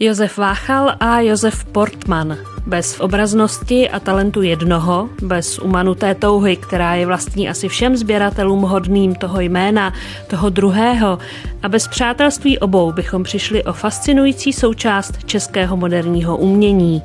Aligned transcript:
Josef 0.00 0.38
Váchal 0.38 0.96
a 1.00 1.20
Josef 1.20 1.64
Portman. 1.64 2.38
Bez 2.66 3.00
obraznosti 3.00 3.90
a 3.90 4.00
talentu 4.00 4.42
jednoho, 4.42 5.08
bez 5.22 5.58
umanuté 5.58 6.14
touhy, 6.14 6.56
která 6.56 6.94
je 6.94 7.06
vlastní 7.06 7.48
asi 7.48 7.68
všem 7.68 7.96
sběratelům 7.96 8.62
hodným 8.62 9.14
toho 9.14 9.40
jména, 9.40 9.92
toho 10.30 10.50
druhého, 10.50 11.18
a 11.62 11.68
bez 11.68 11.88
přátelství 11.88 12.58
obou 12.58 12.92
bychom 12.92 13.22
přišli 13.22 13.64
o 13.64 13.72
fascinující 13.72 14.52
součást 14.52 15.24
českého 15.24 15.76
moderního 15.76 16.36
umění. 16.36 17.02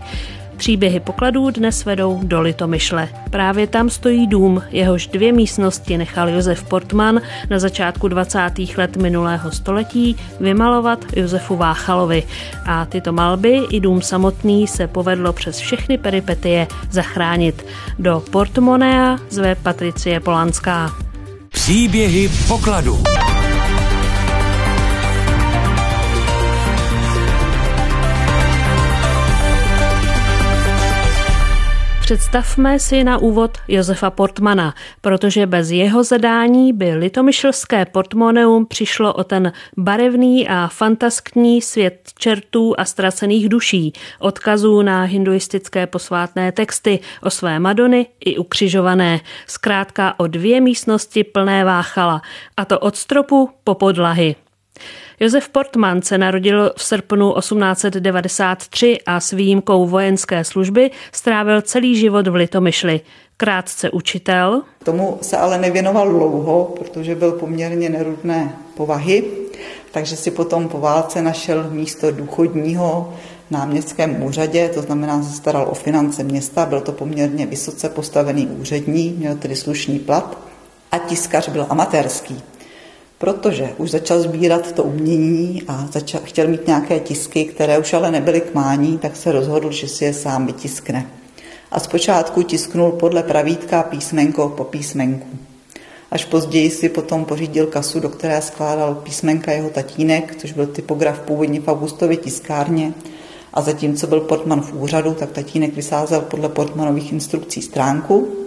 Příběhy 0.58 1.00
pokladů 1.00 1.52
dnes 1.52 1.86
vedou 1.86 2.20
do 2.24 2.42
Litomyšle. 2.42 3.10
Právě 3.30 3.68
tam 3.68 3.90
stojí 3.90 4.28
dům, 4.28 4.64
jehož 4.72 5.08
dvě 5.08 5.32
místnosti 5.32 5.98
nechal 5.98 6.30
Josef 6.30 6.64
Portman 6.64 7.22
na 7.50 7.60
začátku 7.60 8.08
20. 8.08 8.40
let 8.78 8.98
minulého 8.98 9.52
století 9.52 10.16
vymalovat 10.40 11.06
Josefu 11.16 11.56
Váchalovi. 11.56 12.24
A 12.66 12.86
tyto 12.86 13.12
malby 13.12 13.62
i 13.72 13.80
dům 13.80 14.02
samotný 14.02 14.68
se 14.68 14.88
povedlo 14.88 15.34
přes 15.34 15.58
všechny 15.58 15.98
peripetie 15.98 16.68
zachránit. 16.92 17.66
Do 18.00 18.24
Portmonea 18.32 19.18
zve 19.30 19.56
Patricie 19.56 20.20
Polanská. 20.20 20.92
Příběhy 21.50 22.30
pokladu. 22.48 23.04
Představme 32.08 32.80
si 32.80 33.04
na 33.04 33.18
úvod 33.18 33.58
Josefa 33.68 34.10
Portmana, 34.10 34.74
protože 35.02 35.46
bez 35.46 35.72
jeho 35.72 36.04
zadání 36.04 36.74
by 36.74 36.96
litomyšlské 36.96 37.86
portmoneum 37.86 38.66
přišlo 38.66 39.14
o 39.14 39.24
ten 39.24 39.52
barevný 39.78 40.48
a 40.48 40.68
fantaskní 40.68 41.62
svět 41.62 42.12
čertů 42.18 42.76
a 42.78 42.86
ztracených 42.86 43.50
duší, 43.50 43.94
odkazů 44.20 44.82
na 44.82 45.04
hinduistické 45.04 45.88
posvátné 45.88 46.52
texty, 46.52 47.00
o 47.24 47.30
své 47.30 47.60
Madony 47.60 48.06
i 48.20 48.38
ukřižované, 48.38 49.20
zkrátka 49.48 50.20
o 50.20 50.28
dvě 50.28 50.62
místnosti 50.62 51.24
plné 51.24 51.66
váchala, 51.66 52.22
a 52.58 52.66
to 52.66 52.80
od 52.80 52.96
stropu 52.96 53.50
po 53.64 53.76
podlahy. 53.76 54.36
Josef 55.20 55.50
Portman 55.50 56.02
se 56.02 56.18
narodil 56.18 56.72
v 56.78 56.84
srpnu 56.84 57.34
1893 57.40 58.98
a 59.06 59.20
s 59.20 59.32
výjimkou 59.32 59.88
vojenské 59.88 60.44
služby 60.44 60.92
strávil 61.12 61.62
celý 61.62 61.96
život 61.96 62.28
v 62.28 62.36
Litomyšli. 62.36 63.02
Krátce 63.38 63.90
učitel. 63.90 64.62
Tomu 64.84 65.18
se 65.22 65.38
ale 65.38 65.58
nevěnoval 65.58 66.10
dlouho, 66.10 66.74
protože 66.78 67.16
byl 67.16 67.32
poměrně 67.32 67.90
nerudné 67.90 68.54
povahy, 68.78 69.24
takže 69.92 70.16
si 70.16 70.32
potom 70.32 70.68
po 70.68 70.80
válce 70.80 71.22
našel 71.22 71.70
místo 71.70 72.12
důchodního 72.12 73.14
na 73.52 73.66
městském 73.66 74.24
úřadě, 74.24 74.70
to 74.70 74.82
znamená, 74.82 75.24
se 75.24 75.36
staral 75.36 75.68
o 75.72 75.74
finance 75.74 76.24
města, 76.24 76.66
byl 76.66 76.82
to 76.82 76.92
poměrně 76.92 77.46
vysoce 77.46 77.90
postavený 77.90 78.48
úřední, 78.48 79.16
měl 79.18 79.36
tedy 79.36 79.56
slušný 79.56 80.00
plat 80.00 80.38
a 80.92 80.98
tiskař 80.98 81.50
byl 81.50 81.66
amatérský 81.70 82.42
protože 83.18 83.70
už 83.78 83.92
začal 83.92 84.20
sbírat 84.20 84.72
to 84.72 84.84
umění 84.84 85.64
a 85.68 85.88
začal, 85.92 86.22
chtěl 86.24 86.48
mít 86.48 86.68
nějaké 86.68 87.00
tisky, 87.00 87.46
které 87.46 87.78
už 87.78 87.94
ale 87.94 88.12
nebyly 88.12 88.42
k 88.42 88.54
mání, 88.54 88.98
tak 88.98 89.16
se 89.16 89.32
rozhodl, 89.32 89.72
že 89.72 89.88
si 89.88 90.06
je 90.06 90.14
sám 90.14 90.46
vytiskne. 90.46 91.10
A 91.72 91.80
zpočátku 91.80 92.44
tisknul 92.44 92.92
podle 92.92 93.24
pravítka 93.24 93.84
písmenko 93.84 94.50
po 94.50 94.64
písmenku. 94.64 95.28
Až 96.12 96.26
později 96.26 96.70
si 96.70 96.90
potom 96.90 97.26
pořídil 97.26 97.68
kasu, 97.68 98.00
do 98.00 98.10
které 98.10 98.42
skládal 98.42 98.96
písmenka 98.96 99.52
jeho 99.52 99.70
tatínek, 99.70 100.36
což 100.36 100.54
byl 100.54 100.68
typograf 100.68 101.20
původně 101.20 101.62
v 101.62 101.68
Augustově 101.68 102.18
tiskárně. 102.18 102.94
A 103.54 103.62
zatímco 103.62 104.08
byl 104.08 104.22
Portman 104.22 104.62
v 104.62 104.74
úřadu, 104.74 105.14
tak 105.14 105.32
tatínek 105.32 105.74
vysázel 105.74 106.22
podle 106.22 106.50
Portmanových 106.50 107.12
instrukcí 107.12 107.62
stránku, 107.62 108.47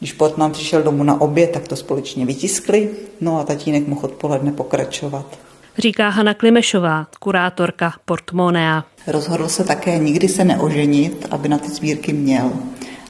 když 0.00 0.12
Portman 0.12 0.52
přišel 0.52 0.82
domů 0.82 1.02
na 1.02 1.20
oběd, 1.20 1.50
tak 1.50 1.68
to 1.68 1.76
společně 1.76 2.26
vytiskli, 2.26 2.90
no 3.20 3.40
a 3.40 3.44
tatínek 3.44 3.88
mohl 3.88 4.00
odpoledne 4.04 4.52
pokračovat. 4.52 5.38
Říká 5.78 6.08
Hana 6.08 6.34
Klimešová, 6.34 7.06
kurátorka 7.18 7.92
Portmonea. 8.04 8.84
Rozhodl 9.06 9.48
se 9.48 9.64
také 9.64 9.98
nikdy 9.98 10.28
se 10.28 10.44
neoženit, 10.44 11.26
aby 11.30 11.48
na 11.48 11.58
ty 11.58 11.68
sbírky 11.68 12.12
měl. 12.12 12.52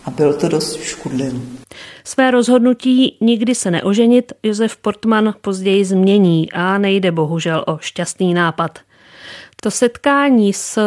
A 0.05 0.11
byl 0.11 0.35
to 0.35 0.49
dost 0.49 0.83
škudlil. 0.83 1.33
Své 2.05 2.31
rozhodnutí 2.31 3.17
nikdy 3.21 3.55
se 3.55 3.71
neoženit 3.71 4.33
Josef 4.43 4.77
Portman 4.77 5.35
později 5.41 5.85
změní 5.85 6.53
a 6.53 6.79
nejde 6.79 7.13
bohužel 7.13 7.65
o 7.67 7.79
šťastný 7.79 8.35
nápad. 8.35 8.79
To 9.63 9.71
setkání 9.71 10.53
s 10.53 10.81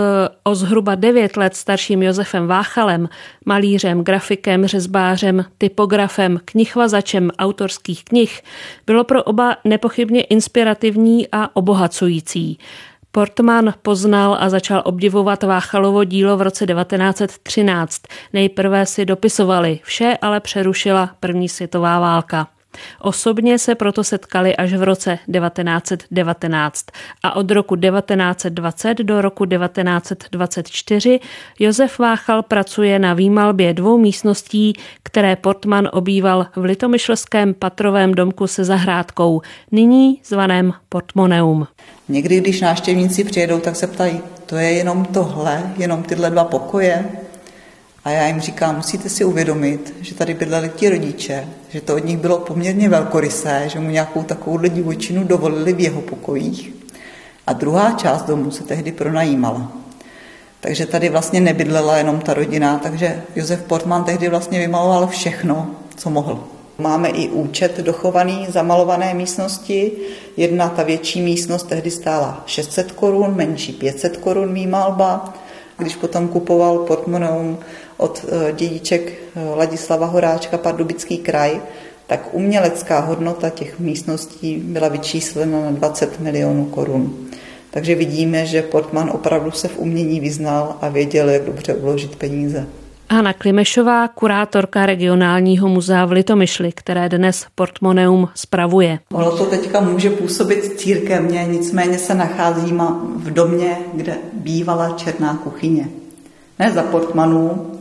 o 0.44 0.56
zhruba 0.56 0.95
devět 0.95 1.38
let 1.38 1.56
starším 1.56 2.03
Josefem 2.03 2.47
Váchalem, 2.47 3.09
malířem, 3.45 4.03
grafikem, 4.03 4.67
řezbářem, 4.67 5.45
typografem, 5.57 6.39
knihvazačem 6.45 7.31
autorských 7.39 8.06
knih, 8.06 8.41
bylo 8.85 9.03
pro 9.03 9.23
oba 9.23 9.57
nepochybně 9.63 10.23
inspirativní 10.23 11.28
a 11.31 11.56
obohacující. 11.56 12.57
Portman 13.11 13.73
poznal 13.81 14.38
a 14.39 14.50
začal 14.50 14.81
obdivovat 14.85 15.44
Váchalovo 15.44 16.03
dílo 16.03 16.38
v 16.38 16.41
roce 16.41 16.66
1913. 16.66 18.01
Nejprve 18.34 18.85
si 18.85 19.05
dopisovali, 19.05 19.79
vše 19.84 20.17
ale 20.22 20.40
přerušila 20.40 21.09
první 21.19 21.50
světová 21.50 22.00
válka. 22.00 22.47
Osobně 23.01 23.59
se 23.59 23.75
proto 23.75 24.03
setkali 24.03 24.56
až 24.56 24.73
v 24.73 24.84
roce 24.84 25.19
1919 25.31 26.85
a 27.23 27.35
od 27.35 27.51
roku 27.51 27.75
1920 27.75 28.97
do 28.97 29.22
roku 29.22 29.45
1924 29.45 31.19
Josef 31.59 32.00
Váchal 32.00 32.44
pracuje 32.44 33.00
na 33.00 33.13
výmalbě 33.13 33.73
dvou 33.73 33.97
místností, 33.97 34.73
které 35.03 35.35
Portman 35.35 35.89
obýval 35.91 36.47
v 36.56 36.63
litomyšlském 36.63 37.53
patrovém 37.53 38.13
domku 38.13 38.47
se 38.47 38.63
zahrádkou, 38.63 39.41
nyní 39.72 40.22
zvaném 40.25 40.73
Portmoneum. 40.90 41.67
Někdy, 42.09 42.40
když 42.40 42.61
návštěvníci 42.61 43.23
přijedou, 43.23 43.59
tak 43.59 43.75
se 43.75 43.88
ptají, 43.88 44.22
to 44.45 44.55
je 44.55 44.72
jenom 44.72 45.05
tohle, 45.05 45.73
jenom 45.78 46.03
tyhle 46.03 46.29
dva 46.29 46.44
pokoje, 46.44 47.05
a 48.06 48.09
já 48.09 48.28
jim 48.28 48.41
říkám, 48.41 48.75
musíte 48.75 49.09
si 49.09 49.25
uvědomit, 49.25 49.96
že 50.02 50.16
tady 50.16 50.34
bydleli 50.34 50.69
ti 50.69 50.90
rodiče, 50.90 51.47
že 51.69 51.81
to 51.81 51.96
od 51.96 52.06
nich 52.06 52.18
bylo 52.18 52.40
poměrně 52.40 52.90
velkorysé, 52.90 53.64
že 53.68 53.80
mu 53.80 53.90
nějakou 53.90 54.24
takovou 54.24 54.58
divočinu 54.58 55.24
dovolili 55.24 55.74
v 55.74 55.80
jeho 55.80 56.02
pokojích. 56.02 56.74
A 57.47 57.53
druhá 57.53 57.91
část 57.91 58.24
domu 58.24 58.52
se 58.52 58.64
tehdy 58.64 58.91
pronajímala. 58.91 59.72
Takže 60.59 60.86
tady 60.86 61.09
vlastně 61.09 61.41
nebydlela 61.41 61.97
jenom 61.97 62.19
ta 62.19 62.34
rodina, 62.34 62.80
takže 62.80 63.22
Josef 63.36 63.62
Portman 63.62 64.03
tehdy 64.03 64.30
vlastně 64.30 64.59
vymaloval 64.59 65.08
všechno, 65.08 65.72
co 65.96 66.09
mohl. 66.09 66.44
Máme 66.78 67.09
i 67.09 67.30
účet 67.30 67.80
dochovaný 67.80 68.46
zamalované 68.50 69.14
místnosti. 69.14 69.91
Jedna, 70.38 70.70
ta 70.70 70.84
větší 70.84 71.22
místnost, 71.22 71.64
tehdy 71.64 71.91
stála 71.91 72.44
600 72.46 72.91
korun, 72.91 73.35
menší 73.35 73.74
500 73.74 74.18
korun 74.18 74.53
výmalba. 74.53 75.34
Když 75.83 75.95
potom 75.95 76.27
kupoval 76.27 76.77
Portmoneum 76.79 77.57
od 77.97 78.25
eh, 78.27 78.53
dědiček 78.53 79.13
eh, 79.35 79.55
Ladislava 79.55 80.05
Horáčka 80.05 80.57
Pardubický 80.57 81.17
kraj, 81.17 81.61
tak 82.07 82.29
umělecká 82.31 82.99
hodnota 82.99 83.49
těch 83.49 83.79
místností 83.79 84.55
byla 84.55 84.88
vyčíslena 84.88 85.61
na 85.61 85.72
20 85.72 86.19
milionů 86.19 86.66
korun. 86.66 87.27
Takže 87.72 87.95
vidíme, 87.95 88.45
že 88.45 88.61
Portman 88.61 89.09
opravdu 89.13 89.51
se 89.51 89.67
v 89.67 89.79
umění 89.79 90.19
vyznal 90.19 90.77
a 90.81 90.89
věděl, 90.89 91.29
jak 91.29 91.45
dobře 91.45 91.73
uložit 91.73 92.16
peníze. 92.16 92.67
Hanna 93.13 93.34
Klimešová, 93.34 94.07
kurátorka 94.07 94.85
regionálního 94.85 95.68
muzea 95.68 96.06
v 96.06 96.12
Litomyšli, 96.12 96.72
které 96.72 97.09
dnes 97.09 97.46
Portmoneum 97.56 98.29
spravuje. 98.35 99.00
Ono 99.12 99.38
to 99.38 99.46
teďka 99.46 99.79
může 99.81 100.09
působit 100.09 100.79
církevně, 100.79 101.46
nicméně 101.46 101.97
se 101.97 102.13
nacházíme 102.13 102.84
v 103.16 103.34
domě, 103.34 103.78
kde 103.94 104.18
bývala 104.34 104.90
černá 104.90 105.34
kuchyně. 105.44 105.87
Ne 106.59 106.72
za 106.72 106.84
Portmanů, 106.84 107.72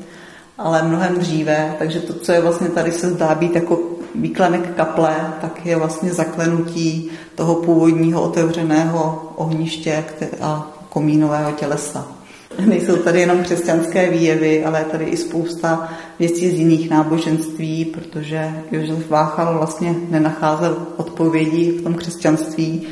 ale 0.59 0.83
mnohem 0.83 1.19
dříve, 1.19 1.75
takže 1.79 2.01
to, 2.01 2.15
co 2.15 2.33
je 2.33 2.41
vlastně 2.41 2.69
tady 2.69 2.93
se 2.93 3.11
zdá 3.11 3.35
být 3.35 3.55
jako 3.55 3.81
výklenek 4.15 4.75
kaple, 4.77 5.17
tak 5.41 5.67
je 5.67 5.77
vlastně 5.77 6.13
zaklenutí 6.13 7.11
toho 7.35 7.55
původního 7.55 8.23
otevřeného 8.23 9.33
ohniště 9.37 10.05
a 10.41 10.71
komínového 10.89 11.53
tělesa. 11.53 12.22
Nejsou 12.67 12.97
tady 12.97 13.21
jenom 13.21 13.43
křesťanské 13.43 14.11
výjevy, 14.11 14.65
ale 14.65 14.79
je 14.79 14.85
tady 14.85 15.05
i 15.05 15.17
spousta 15.17 15.93
věcí 16.19 16.51
z 16.51 16.55
jiných 16.55 16.91
náboženství, 16.91 17.85
protože 17.85 18.51
Josef 18.71 19.11
Váchal 19.11 19.59
vlastně 19.59 19.95
nenacházel 20.11 20.87
odpovědi 20.97 21.71
v 21.71 21.83
tom 21.83 21.95
křesťanství, 21.95 22.87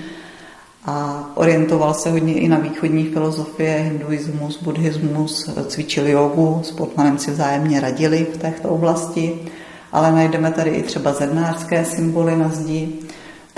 a 0.87 1.25
orientoval 1.35 1.95
se 1.95 2.11
hodně 2.11 2.35
i 2.35 2.49
na 2.49 2.59
východní 2.59 3.05
filozofie, 3.05 3.79
hinduismus, 3.79 4.63
buddhismus, 4.63 5.51
cvičil 5.67 6.09
jogu, 6.09 6.61
s 6.65 6.71
Portmanem 6.71 7.19
si 7.19 7.31
vzájemně 7.31 7.81
radili 7.81 8.27
v 8.35 8.37
této 8.37 8.69
oblasti, 8.69 9.39
ale 9.93 10.13
najdeme 10.13 10.51
tady 10.51 10.71
i 10.71 10.83
třeba 10.83 11.13
zednářské 11.13 11.85
symboly 11.85 12.37
na 12.37 12.49
zdi, 12.49 12.93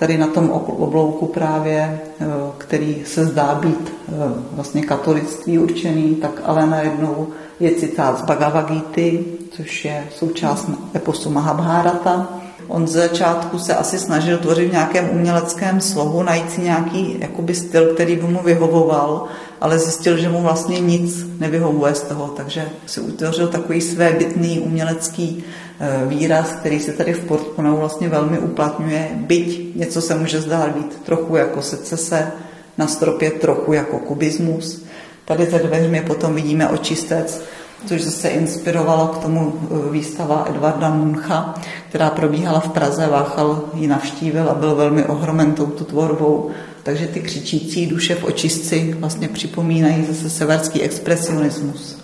tady 0.03 0.19
na 0.19 0.27
tom 0.27 0.51
oblouku 0.51 1.27
právě, 1.27 2.01
eh, 2.21 2.27
který 2.59 3.03
se 3.07 3.25
zdá 3.25 3.55
být 3.55 3.93
eh, 4.09 4.13
vlastně 4.53 4.83
katolictví 4.83 5.59
určený, 5.59 6.15
tak 6.15 6.43
ale 6.45 6.67
najednou 6.67 7.27
je 7.61 7.71
citát 7.75 8.19
z 8.19 8.23
Bhagavad 8.23 8.71
Gita, 8.71 9.25
což 9.51 9.85
je 9.85 10.05
součást 10.11 10.71
eposu 10.95 11.31
Mahabharata. 11.31 12.29
On 12.69 12.87
z 12.87 12.91
začátku 12.91 13.59
se 13.59 13.75
asi 13.75 13.99
snažil 13.99 14.39
tvořit 14.39 14.69
v 14.69 14.73
nějakém 14.73 15.11
uměleckém 15.11 15.81
slohu, 15.81 16.23
najít 16.23 16.51
si 16.51 16.61
nějaký 16.61 17.17
jakoby 17.19 17.55
styl, 17.55 17.95
který 17.95 18.17
by 18.17 18.23
mu 18.23 18.43
vyhovoval, 18.43 19.25
ale 19.63 19.79
zjistil, 19.79 20.17
že 20.17 20.29
mu 20.29 20.43
vlastně 20.43 20.81
nic 20.81 21.27
nevyhovuje 21.39 21.95
z 21.95 22.03
toho, 22.03 22.29
takže 22.37 22.69
si 22.87 23.01
utvořil 23.01 23.49
takový 23.49 23.81
své 23.81 24.13
bytný 24.13 24.61
umělecký 24.61 25.45
Eh, 25.85 26.07
výraz, 26.07 26.53
který 26.53 26.81
se 26.81 26.93
tady 26.93 27.13
v 27.13 27.25
Portmoneu 27.25 27.77
vlastně 27.77 28.09
velmi 28.09 28.39
uplatňuje, 28.39 29.09
byť 29.15 29.77
něco 29.77 30.01
se 30.01 30.15
může 30.15 30.41
zdát 30.41 30.69
být 30.69 31.03
trochu 31.03 31.37
jako 31.37 31.63
secese, 31.63 32.33
na 32.79 32.87
stropě 32.87 33.31
trochu 33.31 33.73
jako 33.73 33.99
kubismus. 33.99 34.85
Tady 35.25 35.47
za 35.47 35.59
dveřmi 35.59 36.01
potom 36.01 36.35
vidíme 36.35 36.69
očistec, 36.69 37.43
což 37.87 38.03
zase 38.03 38.29
inspirovalo 38.29 39.07
k 39.07 39.19
tomu 39.19 39.55
eh, 39.63 39.91
výstava 39.91 40.47
Edvarda 40.51 40.91
Muncha, 40.91 41.55
která 41.89 42.11
probíhala 42.11 42.61
v 42.61 42.69
Praze. 42.69 43.07
Váchal 43.07 43.63
ji 43.75 43.87
navštívil 43.87 44.51
a 44.51 44.55
byl 44.55 44.75
velmi 44.75 45.05
ohromen 45.05 45.53
touto 45.53 45.85
tvorbou. 45.85 46.51
Takže 46.83 47.07
ty 47.07 47.21
křičící 47.21 47.87
duše 47.87 48.15
v 48.15 48.25
očistci 48.25 48.95
vlastně 48.99 49.29
připomínají 49.29 50.05
zase 50.05 50.31
severský 50.31 50.83
expresionismus. 50.83 51.99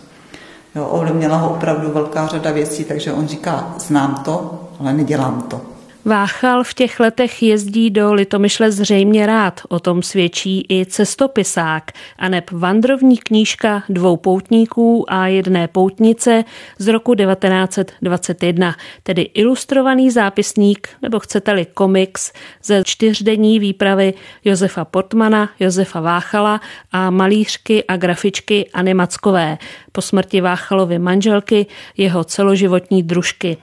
Jo, 0.74 0.86
ovlivnila 0.86 1.36
ho 1.36 1.50
opravdu 1.50 1.92
velká 1.92 2.26
řada 2.26 2.50
věcí, 2.50 2.84
takže 2.84 3.12
on 3.12 3.28
říká, 3.28 3.74
znám 3.78 4.22
to, 4.24 4.68
ale 4.80 4.92
nedělám 4.92 5.42
to. 5.42 5.77
Váchal 6.04 6.64
v 6.64 6.74
těch 6.74 7.00
letech 7.00 7.42
jezdí 7.42 7.90
do 7.90 8.14
Litomyšle 8.14 8.70
zřejmě 8.72 9.26
rád, 9.26 9.60
o 9.68 9.80
tom 9.80 10.02
svědčí 10.02 10.66
i 10.68 10.86
cestopisák. 10.86 11.92
A 12.18 12.28
neb 12.28 12.50
vandrovní 12.50 13.18
knížka 13.18 13.82
dvou 13.88 14.16
poutníků 14.16 15.12
a 15.12 15.26
jedné 15.26 15.68
poutnice 15.68 16.44
z 16.78 16.88
roku 16.88 17.14
1921, 17.14 18.74
tedy 19.02 19.22
ilustrovaný 19.22 20.10
zápisník, 20.10 20.88
nebo 21.02 21.18
chcete-li 21.18 21.66
komiks 21.74 22.32
ze 22.62 22.84
čtyřdenní 22.84 23.58
výpravy 23.58 24.14
Josefa 24.44 24.84
Portmana, 24.84 25.50
Josefa 25.60 26.00
Váchala 26.00 26.60
a 26.92 27.10
malířky 27.10 27.84
a 27.84 27.96
grafičky 27.96 28.70
Anny 28.74 28.94
Mackové. 28.94 29.58
Po 29.92 30.02
smrti 30.02 30.40
Váchalovy 30.40 30.98
manželky, 30.98 31.66
jeho 31.96 32.24
celoživotní 32.24 33.02
družky. 33.02 33.56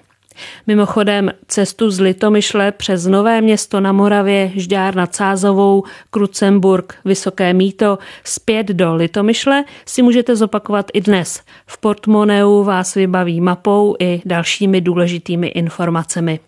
Mimochodem 0.67 1.31
cestu 1.47 1.91
z 1.91 1.99
Litomyšle 1.99 2.71
přes 2.71 3.05
Nové 3.05 3.41
město 3.41 3.79
na 3.79 3.91
Moravě, 3.91 4.51
Žďár 4.55 4.95
nad 4.95 5.15
Sázovou, 5.15 5.83
Krucemburg, 6.09 6.95
Vysoké 7.05 7.53
Míto, 7.53 7.97
zpět 8.23 8.67
do 8.67 8.95
Litomyšle 8.95 9.63
si 9.85 10.01
můžete 10.01 10.35
zopakovat 10.35 10.85
i 10.93 11.01
dnes. 11.01 11.41
V 11.67 11.77
portmoneu 11.77 12.63
vás 12.63 12.95
vybaví 12.95 13.41
mapou 13.41 13.95
i 13.99 14.21
dalšími 14.25 14.81
důležitými 14.81 15.47
informacemi. 15.47 16.39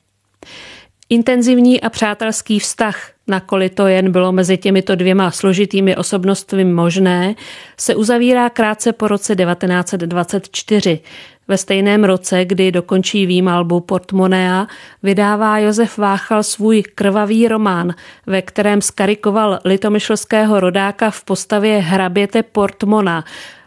Intenzivní 1.09 1.81
a 1.81 1.89
přátelský 1.89 2.59
vztah, 2.59 3.11
nakolik 3.27 3.73
to 3.73 3.87
jen 3.87 4.11
bylo 4.11 4.31
mezi 4.31 4.57
těmito 4.57 4.95
dvěma 4.95 5.31
složitými 5.31 5.95
osobnostmi 5.95 6.65
možné, 6.65 7.35
se 7.79 7.95
uzavírá 7.95 8.49
krátce 8.49 8.93
po 8.93 9.07
roce 9.07 9.35
1924. 9.35 10.99
Ve 11.47 11.57
stejném 11.57 12.03
roce, 12.03 12.45
kdy 12.45 12.71
dokončí 12.71 13.25
výmalbu 13.25 13.79
Portmonea, 13.79 14.67
vydává 15.03 15.59
Josef 15.59 15.97
Váchal 15.97 16.43
svůj 16.43 16.83
krvavý 16.83 17.47
román, 17.47 17.93
ve 18.25 18.41
kterém 18.41 18.81
skarikoval 18.81 19.59
litomyšlského 19.65 20.59
rodáka 20.59 21.11
v 21.11 21.23
postavě 21.23 21.79
hraběte 21.79 22.43
Portmona. 22.43 23.23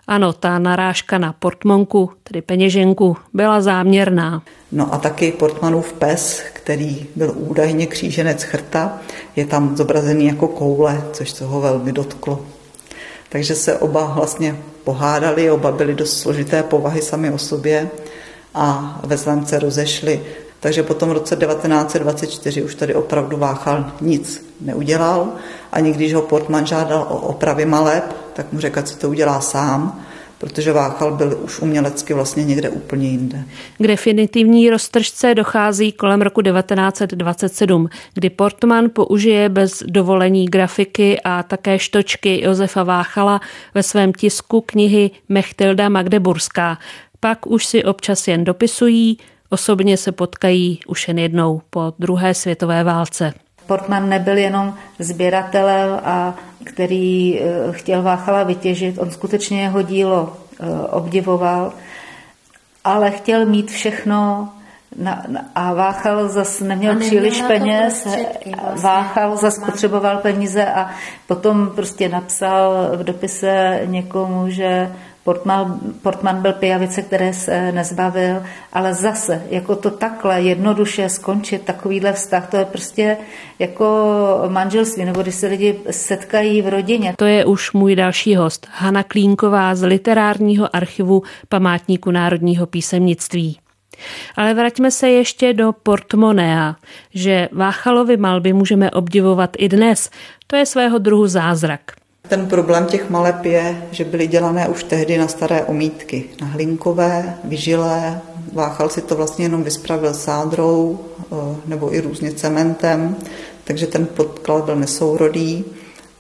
Ano, 0.07 0.33
ta 0.33 0.59
narážka 0.59 1.19
na 1.19 1.33
portmonku, 1.33 2.11
tedy 2.23 2.43
peněženku, 2.43 3.17
byla 3.33 3.61
záměrná. 3.61 4.43
No 4.73 4.95
a 4.95 4.99
taky 4.99 5.33
Portmanův 5.33 5.93
pes, 5.93 6.43
který 6.53 7.07
byl 7.17 7.33
údajně 7.37 7.87
kříženec 7.87 8.43
chrta, 8.43 8.99
je 9.37 9.47
tam 9.47 9.77
zobrazený 9.77 10.27
jako 10.27 10.49
koule, 10.49 11.03
což 11.13 11.31
se 11.31 11.45
ho 11.45 11.61
velmi 11.61 11.93
dotklo. 11.93 12.47
Takže 13.31 13.55
se 13.55 13.79
oba 13.79 14.05
vlastně 14.05 14.57
pohádali, 14.85 15.51
oba 15.51 15.73
byli 15.73 15.95
dost 15.95 16.21
složité 16.21 16.63
povahy 16.63 17.03
sami 17.03 17.31
o 17.31 17.39
sobě 17.39 17.91
a 18.55 19.01
ve 19.05 19.19
se 19.19 19.59
rozešli. 19.59 20.23
Takže 20.61 20.83
potom 20.83 21.09
v 21.09 21.13
roce 21.13 21.37
1924 21.37 22.63
už 22.63 22.75
tady 22.75 22.95
opravdu 22.95 23.37
Váchal 23.37 23.93
nic 24.01 24.47
neudělal. 24.61 25.29
Ani 25.73 25.93
když 25.93 26.15
ho 26.15 26.23
Portman 26.23 26.67
žádal 26.67 27.07
o 27.09 27.17
opravy 27.17 27.65
maleb, 27.65 28.17
tak 28.33 28.53
mu 28.53 28.61
řekl, 28.61 28.83
co 28.83 28.97
to 28.97 29.09
udělá 29.09 29.41
sám 29.41 30.05
protože 30.41 30.73
Váchal 30.73 31.17
byl 31.17 31.39
už 31.43 31.61
umělecky 31.61 32.15
vlastně 32.15 32.45
někde 32.45 32.69
úplně 32.71 33.09
jinde. 33.09 33.45
K 33.79 33.87
definitivní 33.87 34.71
roztržce 34.71 35.35
dochází 35.35 35.93
kolem 35.93 36.23
roku 36.23 36.43
1927, 36.43 37.89
kdy 38.15 38.31
Portman 38.31 38.91
použije 38.93 39.49
bez 39.49 39.83
dovolení 39.87 40.47
grafiky 40.47 41.21
a 41.25 41.43
také 41.43 41.79
štočky 41.79 42.45
Josefa 42.45 42.83
Váchala 42.83 43.41
ve 43.75 43.83
svém 43.83 44.13
tisku 44.13 44.61
knihy 44.61 45.11
Mechtilda 45.29 45.89
Magdeburská. 45.89 46.79
Pak 47.21 47.47
už 47.47 47.67
si 47.67 47.85
občas 47.85 48.29
jen 48.29 48.45
dopisují, 48.45 49.19
osobně 49.51 49.97
se 49.97 50.13
potkají 50.13 50.81
už 50.87 51.09
jen 51.09 51.19
jednou 51.19 51.63
po 51.71 51.93
druhé 51.99 52.35
světové 52.35 52.85
válce. 52.85 53.35
Portman 53.71 54.09
nebyl 54.09 54.39
jenom 54.39 54.75
sběratelem, 54.99 56.01
a 56.05 56.35
který 56.65 57.41
eh, 57.41 57.43
chtěl 57.71 58.03
Váchala 58.03 58.43
vytěžit, 58.43 58.99
on 58.99 59.11
skutečně 59.11 59.63
jeho 59.63 59.83
dílo 59.83 60.37
eh, 60.61 60.67
obdivoval, 60.91 61.73
ale 62.85 63.11
chtěl 63.11 63.47
mít 63.47 63.71
všechno 63.71 64.49
na, 64.97 65.25
a 65.55 65.73
Váchal 65.75 66.29
zase 66.29 66.65
neměl 66.65 66.97
příliš 66.99 67.43
peněz, 67.43 68.05
vlastně. 68.05 68.57
Váchal 68.83 69.37
zase 69.37 69.61
potřeboval 69.67 70.17
peníze 70.17 70.67
a 70.67 70.91
potom 71.27 71.71
prostě 71.75 72.09
napsal 72.09 72.91
v 72.97 73.05
dopise 73.05 73.81
někomu, 73.85 74.51
že 74.51 74.93
Portman, 75.25 75.81
Portman 76.03 76.43
byl 76.43 76.53
pijavice, 76.53 77.03
které 77.03 77.33
se 77.33 77.73
nezbavil, 77.73 78.43
ale 78.73 78.95
zase, 78.95 79.43
jako 79.51 79.77
to 79.77 79.91
takhle 79.91 80.43
jednoduše 80.43 81.09
skončit, 81.09 81.63
takovýhle 81.63 82.13
vztah, 82.13 82.51
to 82.51 82.57
je 82.57 82.65
prostě 82.65 83.17
jako 83.59 83.85
manželství, 84.49 85.05
nebo 85.05 85.23
když 85.23 85.35
se 85.35 85.47
lidi 85.47 85.81
setkají 85.91 86.63
v 86.63 86.69
rodině. 86.69 87.15
To 87.17 87.25
je 87.25 87.45
už 87.45 87.73
můj 87.73 87.97
další 87.97 88.37
host, 88.37 88.69
Hana 88.71 89.03
Klínková 89.03 89.75
z 89.75 89.87
literárního 89.87 90.77
archivu 90.77 91.23
Památníku 91.49 92.11
národního 92.11 92.67
písemnictví. 92.67 93.59
Ale 94.37 94.55
vraťme 94.55 94.91
se 94.91 95.09
ještě 95.09 95.55
do 95.55 95.73
Portmonea, 95.73 96.77
že 97.15 97.49
Váchalovi 97.53 98.17
malby 98.17 98.53
můžeme 98.53 98.91
obdivovat 98.91 99.51
i 99.59 99.69
dnes. 99.69 100.11
To 100.47 100.57
je 100.57 100.67
svého 100.67 100.99
druhu 100.99 101.27
zázrak. 101.27 102.00
Ten 102.29 102.47
problém 102.47 102.87
těch 102.87 103.11
maleb 103.11 103.45
je, 103.45 103.89
že 103.91 104.05
byly 104.05 104.27
dělané 104.27 104.69
už 104.69 104.85
tehdy 104.85 105.19
na 105.19 105.29
staré 105.29 105.65
omítky, 105.65 106.25
na 106.41 106.47
hlinkové, 106.47 107.39
vyžilé. 107.45 108.21
Váchal 108.53 108.89
si 108.89 109.01
to 109.01 109.17
vlastně 109.17 109.45
jenom 109.45 109.63
vyspravil 109.63 110.15
sádrou 110.15 110.99
eh, 111.21 111.35
nebo 111.67 111.95
i 111.95 112.01
různě 112.01 112.33
cementem, 112.33 113.17
takže 113.65 113.87
ten 113.87 114.07
podklad 114.07 114.65
byl 114.65 114.77
nesourodý 114.77 115.65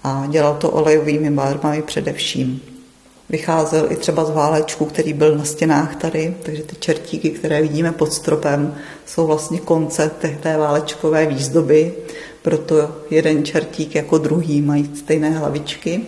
a 0.05 0.27
dělal 0.29 0.55
to 0.55 0.71
olejovými 0.71 1.31
barvami 1.31 1.83
především. 1.83 2.61
Vycházel 3.31 3.93
i 3.93 3.97
třeba 3.97 4.25
z 4.25 4.31
válečku, 4.31 4.85
který 4.85 5.13
byl 5.13 5.39
na 5.39 5.45
stěnách 5.45 5.97
tady, 5.97 6.37
takže 6.43 6.63
ty 6.63 6.77
čertíky, 6.77 7.31
které 7.31 7.63
vidíme 7.63 7.93
pod 7.93 8.13
stropem, 8.13 8.75
jsou 9.07 9.27
vlastně 9.27 9.61
konce 9.61 10.11
té 10.41 10.57
válečkové 10.57 11.27
výzdoby 11.27 11.95
proto 12.43 12.97
jeden 13.11 13.45
čertík 13.45 13.95
jako 13.95 14.19
druhý 14.19 14.63
mají 14.63 14.91
stejné 14.97 15.31
hlavičky. 15.31 16.01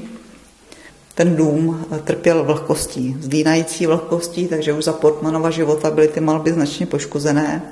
Ten 1.15 1.37
dům 1.37 1.87
trpěl 2.05 2.45
vlhkostí, 2.45 3.17
zdínající 3.21 3.87
vlhkostí, 3.87 4.47
takže 4.47 4.73
už 4.73 4.85
za 4.85 4.93
Portmanova 4.93 5.51
života 5.51 5.91
byly 5.91 6.09
ty 6.09 6.21
malby 6.21 6.53
značně 6.53 6.87
poškozené. 6.87 7.63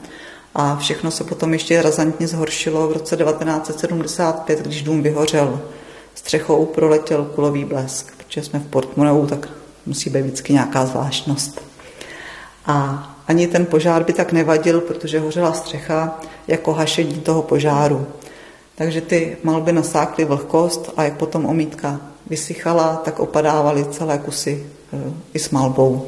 A 0.55 0.77
všechno 0.77 1.11
se 1.11 1.25
potom 1.25 1.53
ještě 1.53 1.83
razantně 1.83 2.29
zhoršilo 2.29 2.89
v 2.89 2.93
roce 2.93 3.17
1975, 3.17 4.59
když 4.59 4.83
dům 4.83 5.03
vyhořel. 5.03 5.61
Střechou 6.15 6.67
proletěl 6.67 7.25
kulový 7.25 7.65
blesk, 7.65 8.20
protože 8.31 8.43
jsme 8.43 8.59
v 8.59 8.67
Portmaneu, 8.67 9.27
tak 9.27 9.49
musí 9.87 10.11
být 10.11 10.23
vždycky 10.23 10.53
nějaká 10.53 10.87
zvláštnost. 10.87 11.61
A 12.67 13.17
ani 13.29 13.47
ten 13.47 13.67
požár 13.67 14.05
by 14.05 14.13
tak 14.13 14.33
nevadil, 14.33 14.81
protože 14.81 15.21
hořela 15.21 15.53
střecha 15.53 16.21
jako 16.49 16.73
hašení 16.73 17.15
toho 17.15 17.43
požáru. 17.43 18.07
Takže 18.75 19.01
ty 19.01 19.37
malby 19.43 19.73
nasákly 19.73 20.25
vlhkost 20.25 20.93
a 20.97 21.03
jak 21.03 21.17
potom 21.17 21.47
omítka 21.47 22.01
vysychala, 22.27 23.03
tak 23.05 23.21
opadávaly 23.21 23.85
celé 23.85 24.19
kusy 24.19 24.67
e, 24.93 25.13
i 25.35 25.39
s 25.39 25.51
malbou. 25.51 26.07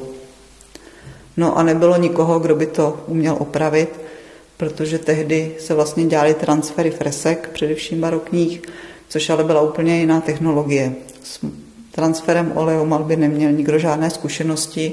No 1.36 1.58
a 1.58 1.62
nebylo 1.62 1.96
nikoho, 1.96 2.38
kdo 2.38 2.54
by 2.54 2.66
to 2.66 3.00
uměl 3.06 3.36
opravit, 3.38 4.00
protože 4.56 4.98
tehdy 4.98 5.54
se 5.60 5.74
vlastně 5.74 6.06
dělaly 6.06 6.34
transfery 6.34 6.90
fresek, 6.90 7.50
především 7.52 8.00
barokních, 8.00 8.62
což 9.08 9.30
ale 9.30 9.44
byla 9.44 9.60
úplně 9.60 9.98
jiná 9.98 10.20
technologie. 10.20 10.94
Transferem 11.94 12.52
oleomalby 12.54 13.16
neměl 13.16 13.52
nikdo 13.52 13.78
žádné 13.78 14.10
zkušenosti 14.10 14.92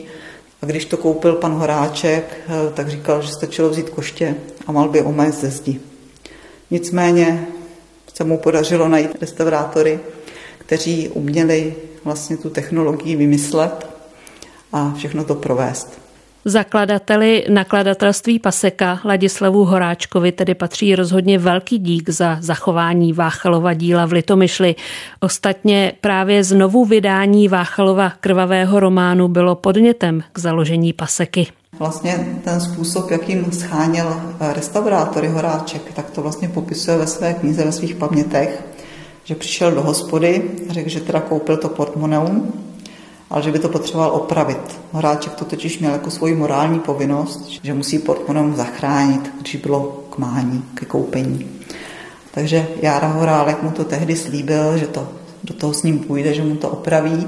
a 0.61 0.65
když 0.65 0.85
to 0.85 0.97
koupil 0.97 1.35
pan 1.35 1.53
Horáček, 1.53 2.37
eh, 2.47 2.73
tak 2.73 2.89
říkal, 2.89 3.21
že 3.21 3.27
stačilo 3.27 3.69
vzít 3.69 3.89
koště 3.89 4.35
a 4.67 4.71
malby 4.71 5.01
omést 5.01 5.41
ze 5.41 5.49
zdi. 5.49 5.79
Nicméně 6.71 7.47
se 8.13 8.23
mu 8.23 8.37
podařilo 8.37 8.89
najít 8.89 9.21
restaurátory, 9.21 9.99
kteří 10.57 11.09
uměli 11.09 11.75
vlastně 12.03 12.37
tu 12.37 12.49
technologii 12.49 13.15
vymyslet 13.15 13.87
a 14.73 14.93
všechno 14.97 15.23
to 15.23 15.35
provést. 15.35 16.08
Zakladateli 16.45 17.45
nakladatelství 17.49 18.39
Paseka 18.39 18.99
Ladislavu 19.05 19.65
Horáčkovi 19.65 20.31
tedy 20.31 20.55
patří 20.55 20.95
rozhodně 20.95 21.39
velký 21.39 21.79
dík 21.79 22.09
za 22.09 22.37
zachování 22.41 23.13
Váchalova 23.13 23.73
díla 23.73 24.05
v 24.05 24.11
Litomyšli. 24.11 24.75
Ostatně 25.19 25.93
právě 26.01 26.43
znovu 26.43 26.85
vydání 26.85 27.47
Váchalova 27.47 28.09
krvavého 28.09 28.79
románu 28.79 29.27
bylo 29.27 29.55
podnětem 29.55 30.23
k 30.33 30.39
založení 30.39 30.93
Paseky. 30.93 31.47
Vlastně 31.79 32.27
ten 32.43 32.61
způsob, 32.61 33.11
jakým 33.11 33.51
scháněl 33.51 34.21
restaurátory 34.53 35.27
Horáček, 35.27 35.93
tak 35.93 36.09
to 36.09 36.21
vlastně 36.21 36.49
popisuje 36.49 36.97
ve 36.97 37.07
své 37.07 37.33
knize, 37.33 37.65
ve 37.65 37.71
svých 37.71 37.95
pamětech, 37.95 38.63
že 39.23 39.35
přišel 39.35 39.71
do 39.71 39.81
hospody, 39.81 40.41
řekl, 40.69 40.89
že 40.89 40.99
teda 40.99 41.19
koupil 41.19 41.57
to 41.57 41.69
portmoneum, 41.69 42.53
ale 43.29 43.41
že 43.41 43.51
by 43.51 43.59
to 43.59 43.69
potřeboval 43.69 44.11
opravit. 44.11 44.79
Horáček 44.91 45.33
to 45.33 45.45
totiž 45.45 45.79
měl 45.79 45.91
jako 45.91 46.11
svoji 46.11 46.35
morální 46.35 46.79
povinnost, 46.79 47.49
že 47.63 47.73
musí 47.73 47.99
portmonem 47.99 48.55
zachránit, 48.55 49.31
když 49.41 49.55
bylo 49.55 50.03
k 50.09 50.17
mání, 50.17 50.63
ke 50.73 50.85
koupení. 50.85 51.49
Takže 52.31 52.67
Jára 52.81 53.07
Horálek 53.07 53.63
mu 53.63 53.71
to 53.71 53.83
tehdy 53.83 54.15
slíbil, 54.15 54.77
že 54.77 54.87
to 54.87 55.07
do 55.43 55.53
toho 55.53 55.73
s 55.73 55.83
ním 55.83 55.99
půjde, 55.99 56.33
že 56.33 56.43
mu 56.43 56.55
to 56.55 56.69
opraví. 56.69 57.27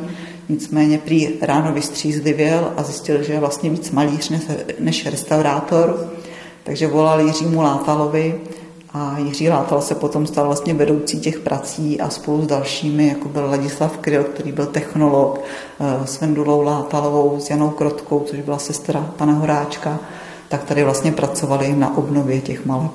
Nicméně 0.49 0.97
prý 0.97 1.29
ráno 1.41 1.73
vystřízlivěl 1.73 2.73
a 2.77 2.83
zjistil, 2.83 3.23
že 3.23 3.33
je 3.33 3.39
vlastně 3.39 3.69
víc 3.69 3.91
malíř 3.91 4.31
než 4.79 5.05
restaurátor. 5.05 6.11
Takže 6.63 6.87
volal 6.87 7.19
Jiřímu 7.21 7.61
Látalovi, 7.61 8.41
a 8.93 9.17
Jiří 9.17 9.49
Látal 9.49 9.81
se 9.81 9.95
potom 9.95 10.27
stal 10.27 10.45
vlastně 10.45 10.73
vedoucí 10.73 11.19
těch 11.19 11.39
prací 11.39 12.01
a 12.01 12.09
spolu 12.09 12.41
s 12.43 12.47
dalšími, 12.47 13.07
jako 13.07 13.29
byl 13.29 13.45
Ladislav 13.45 13.97
Kryl, 13.97 14.23
který 14.23 14.51
byl 14.51 14.65
technolog, 14.65 15.41
eh, 15.79 16.07
s 16.07 16.21
Vendulou 16.21 16.61
Látalovou, 16.61 17.39
s 17.39 17.49
Janou 17.49 17.69
Krotkou, 17.69 18.19
což 18.19 18.39
byla 18.39 18.57
sestra 18.57 19.13
pana 19.17 19.33
Horáčka, 19.33 19.99
tak 20.49 20.63
tady 20.63 20.83
vlastně 20.83 21.11
pracovali 21.11 21.75
na 21.75 21.97
obnově 21.97 22.41
těch 22.41 22.65
maleb. 22.65 22.91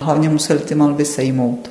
Hlavně 0.00 0.28
museli 0.28 0.58
ty 0.58 0.74
malby 0.74 1.04
sejmout. 1.04 1.70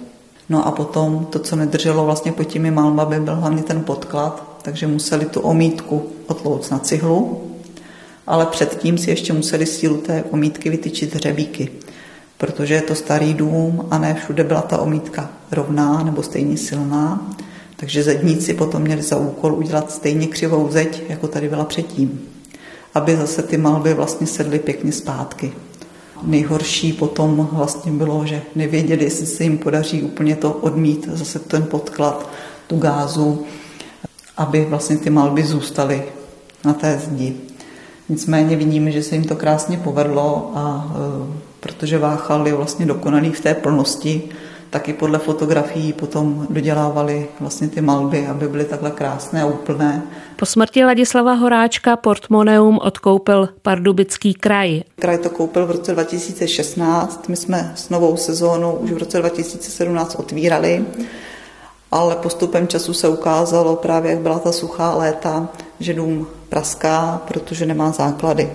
No 0.50 0.68
a 0.68 0.72
potom 0.72 1.28
to, 1.30 1.40
co 1.40 1.56
nedrželo 1.56 2.06
vlastně 2.06 2.32
pod 2.32 2.44
těmi 2.44 2.72
malbami, 2.72 3.20
byl 3.20 3.36
hlavně 3.36 3.64
ten 3.64 3.84
podklad, 3.84 4.44
takže 4.62 4.88
museli 4.88 5.26
tu 5.26 5.40
omítku 5.40 6.04
otlouct 6.28 6.72
na 6.72 6.80
cihlu, 6.80 7.42
ale 8.28 8.46
předtím 8.46 8.98
si 8.98 9.10
ještě 9.10 9.34
museli 9.34 9.66
sílu 9.66 9.98
té 9.98 10.24
omítky 10.32 10.70
vytyčit 10.70 11.16
hřebíky 11.16 11.70
protože 12.42 12.74
je 12.74 12.82
to 12.82 12.96
starý 12.96 13.34
dům 13.34 13.88
a 13.92 13.98
ne 13.98 14.14
všude 14.14 14.44
byla 14.44 14.62
ta 14.62 14.78
omítka 14.78 15.30
rovná 15.52 16.04
nebo 16.04 16.24
stejně 16.24 16.58
silná, 16.58 17.30
takže 17.76 18.04
zedníci 18.04 18.54
potom 18.54 18.82
měli 18.82 19.02
za 19.02 19.16
úkol 19.16 19.54
udělat 19.54 19.92
stejně 19.92 20.28
křivou 20.28 20.72
zeď, 20.72 21.04
jako 21.10 21.28
tady 21.28 21.50
byla 21.50 21.66
předtím, 21.66 22.22
aby 22.94 23.18
zase 23.18 23.44
ty 23.44 23.58
malby 23.58 23.94
vlastně 23.94 24.28
sedly 24.28 24.60
pěkně 24.60 24.92
zpátky. 24.92 25.54
Nejhorší 26.24 26.94
potom 26.94 27.50
vlastně 27.52 27.92
bylo, 27.92 28.26
že 28.26 28.42
nevěděli, 28.56 29.04
jestli 29.04 29.26
se 29.26 29.44
jim 29.44 29.58
podaří 29.58 30.04
úplně 30.04 30.36
to 30.36 30.52
odmít, 30.52 31.10
zase 31.12 31.40
ten 31.40 31.64
podklad, 31.64 32.30
tu 32.68 32.78
gázu, 32.78 33.46
aby 34.38 34.66
vlastně 34.66 34.98
ty 34.98 35.10
malby 35.10 35.44
zůstaly 35.44 36.04
na 36.66 36.74
té 36.74 37.02
zdi. 37.06 37.36
Nicméně 38.10 38.56
vidíme, 38.56 38.92
že 38.92 39.04
se 39.04 39.16
jim 39.16 39.24
to 39.24 39.36
krásně 39.36 39.78
povedlo 39.78 40.52
a 40.56 40.94
e, 41.38 41.51
protože 41.62 41.98
Váchal 41.98 42.48
je 42.48 42.54
vlastně 42.54 42.86
dokonalý 42.86 43.32
v 43.32 43.42
té 43.42 43.54
plnosti, 43.54 44.30
tak 44.70 44.90
i 44.90 44.94
podle 44.94 45.20
fotografií 45.20 45.94
potom 45.94 46.48
dodělávali 46.50 47.28
vlastně 47.40 47.68
ty 47.68 47.82
malby, 47.82 48.28
aby 48.28 48.48
byly 48.48 48.66
takhle 48.66 48.92
krásné 48.92 49.42
a 49.42 49.46
úplné. 49.46 50.04
Po 50.36 50.46
smrti 50.46 50.86
Ladislava 50.86 51.34
Horáčka 51.34 51.96
Portmoneum 51.96 52.80
odkoupil 52.84 53.50
Pardubický 53.62 54.34
kraj. 54.34 54.82
Kraj 55.00 55.18
to 55.18 55.30
koupil 55.30 55.66
v 55.66 55.72
roce 55.72 55.92
2016, 55.92 57.30
my 57.30 57.36
jsme 57.36 57.72
s 57.76 57.90
novou 57.90 58.18
sezónou 58.18 58.74
už 58.74 58.92
v 58.92 58.98
roce 58.98 59.20
2017 59.20 60.16
otvírali, 60.16 60.86
ale 61.92 62.16
postupem 62.16 62.68
času 62.68 62.94
se 62.94 63.08
ukázalo 63.08 63.76
právě, 63.76 64.12
jak 64.12 64.20
byla 64.20 64.40
ta 64.40 64.52
suchá 64.52 64.96
léta, 64.96 65.48
že 65.80 65.94
dům 65.94 66.28
praská, 66.50 67.22
protože 67.28 67.66
nemá 67.66 67.92
základy. 67.92 68.50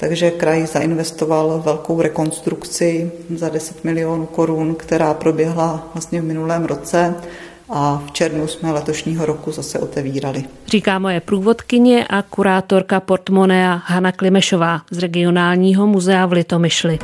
Takže 0.00 0.30
kraj 0.30 0.66
zainvestoval 0.66 1.62
velkou 1.64 2.02
rekonstrukci 2.02 3.12
za 3.36 3.48
10 3.48 3.84
milionů 3.84 4.26
korun, 4.26 4.74
která 4.74 5.14
proběhla 5.14 5.88
vlastně 5.94 6.20
v 6.20 6.24
minulém 6.24 6.64
roce 6.64 7.14
a 7.68 8.02
v 8.06 8.12
červnu 8.12 8.46
jsme 8.46 8.72
letošního 8.72 9.26
roku 9.26 9.52
zase 9.52 9.78
otevírali. 9.78 10.44
Říká 10.66 10.98
moje 10.98 11.20
průvodkyně 11.20 12.06
a 12.06 12.22
kurátorka 12.22 13.00
portmonea 13.00 13.82
Hana 13.84 14.12
Klimešová 14.12 14.80
z 14.90 14.98
regionálního 14.98 15.86
muzea 15.86 16.26
v 16.26 16.32
Litomyšli. 16.32 16.98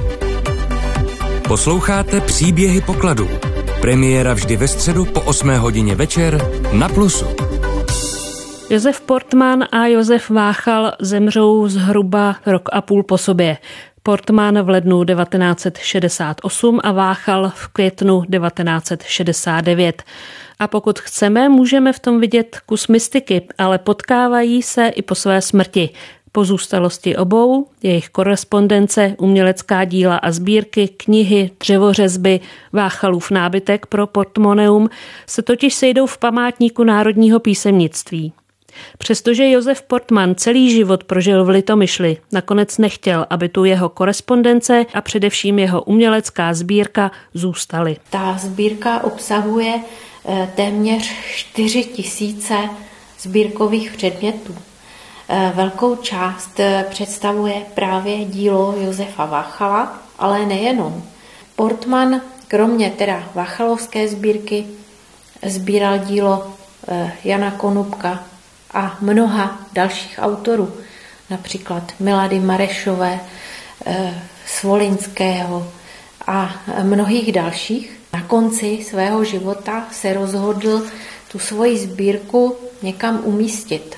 Posloucháte 1.49 2.21
příběhy 2.21 2.81
pokladů. 2.81 3.29
Premiéra 3.81 4.35
vždy 4.35 4.57
ve 4.57 4.69
středu 4.69 5.05
po 5.05 5.21
8 5.21 5.49
hodině 5.49 5.95
večer 5.95 6.50
na 6.73 6.88
Plusu. 6.88 7.26
Josef 8.71 9.01
Portman 9.01 9.65
a 9.73 9.87
Josef 9.87 10.31
Váchal 10.31 10.93
zemřou 11.01 11.69
zhruba 11.69 12.37
rok 12.47 12.69
a 12.73 12.81
půl 12.81 13.03
po 13.03 13.19
sobě. 13.19 13.59
Portman 14.03 14.63
v 14.63 14.69
lednu 14.69 15.05
1968 15.05 16.81
a 16.83 16.93
Váchal 16.93 17.53
v 17.55 17.69
květnu 17.69 18.23
1969. 18.33 20.03
A 20.59 20.69
pokud 20.69 20.99
chceme, 20.99 21.49
můžeme 21.49 21.93
v 21.93 21.99
tom 21.99 22.21
vidět 22.21 22.59
kus 22.67 22.89
mystiky, 22.89 23.49
ale 23.59 23.79
potkávají 23.79 24.63
se 24.63 24.87
i 24.87 25.03
po 25.03 25.15
své 25.15 25.43
smrti. 25.43 25.91
Pozůstalosti 26.33 27.17
obou, 27.17 27.67
jejich 27.83 28.09
korespondence, 28.09 29.15
umělecká 29.19 29.85
díla 29.85 30.17
a 30.17 30.31
sbírky, 30.31 30.89
knihy, 30.89 31.51
dřevořezby, 31.61 32.41
Váchalův 32.73 33.31
nábytek 33.31 33.87
pro 33.87 34.07
portmoneum 34.07 34.91
se 35.27 35.43
totiž 35.43 35.75
sejdou 35.75 36.07
v 36.07 36.19
památníku 36.19 36.85
národního 36.85 37.41
písemnictví. 37.41 38.33
Přestože 38.99 39.50
Josef 39.50 39.83
Portman 39.83 40.35
celý 40.35 40.71
život 40.71 41.04
prožil 41.04 41.45
v 41.45 41.49
Litomyšli, 41.49 42.16
nakonec 42.33 42.78
nechtěl, 42.78 43.26
aby 43.30 43.49
tu 43.49 43.64
jeho 43.64 43.88
korespondence 43.88 44.87
a 44.95 45.00
především 45.00 45.59
jeho 45.59 45.83
umělecká 45.83 46.54
sbírka 46.54 47.11
zůstaly. 47.35 47.97
Ta 48.11 48.37
sbírka 48.38 49.04
obsahuje 49.04 49.80
eh, 50.28 50.52
téměř 50.56 51.12
4 51.35 51.85
tisíce 51.85 52.54
sbírkových 53.21 53.92
předmětů. 53.92 54.56
Eh, 55.28 55.52
velkou 55.54 55.97
část 55.97 56.61
eh, 56.61 56.85
představuje 56.90 57.62
právě 57.75 58.25
dílo 58.25 58.75
Josefa 58.80 59.26
Váchala, 59.26 59.99
ale 60.18 60.47
nejenom. 60.47 61.02
Portman, 61.56 62.21
kromě 62.49 62.90
teda 62.90 63.23
Váchalovské 63.35 64.09
sbírky, 64.09 64.66
sbíral 65.47 65.99
dílo 65.99 66.54
Jana 67.25 67.50
Konupka, 67.50 68.25
a 68.76 68.97
mnoha 69.00 69.59
dalších 69.73 70.18
autorů, 70.23 70.73
například 71.30 71.92
Milady 72.00 72.40
Marešové, 72.40 73.21
eh, 73.87 74.23
Svolinského 74.47 75.73
a 76.26 76.54
mnohých 76.83 77.33
dalších. 77.33 77.92
Na 78.12 78.23
konci 78.23 78.85
svého 78.85 79.25
života 79.25 79.87
se 79.92 80.12
rozhodl 80.12 80.87
tu 81.33 81.38
svoji 81.38 81.78
sbírku 81.78 82.56
někam 82.83 83.21
umístit. 83.25 83.97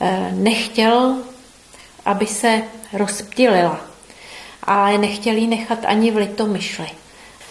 Eh, 0.00 0.30
nechtěl, 0.32 1.16
aby 2.04 2.26
se 2.26 2.62
rozptýlila, 2.92 3.80
ale 4.62 4.98
nechtěl 4.98 5.36
ji 5.36 5.46
nechat 5.46 5.78
ani 5.84 6.10
v 6.10 6.16
litomyšli. 6.16 6.86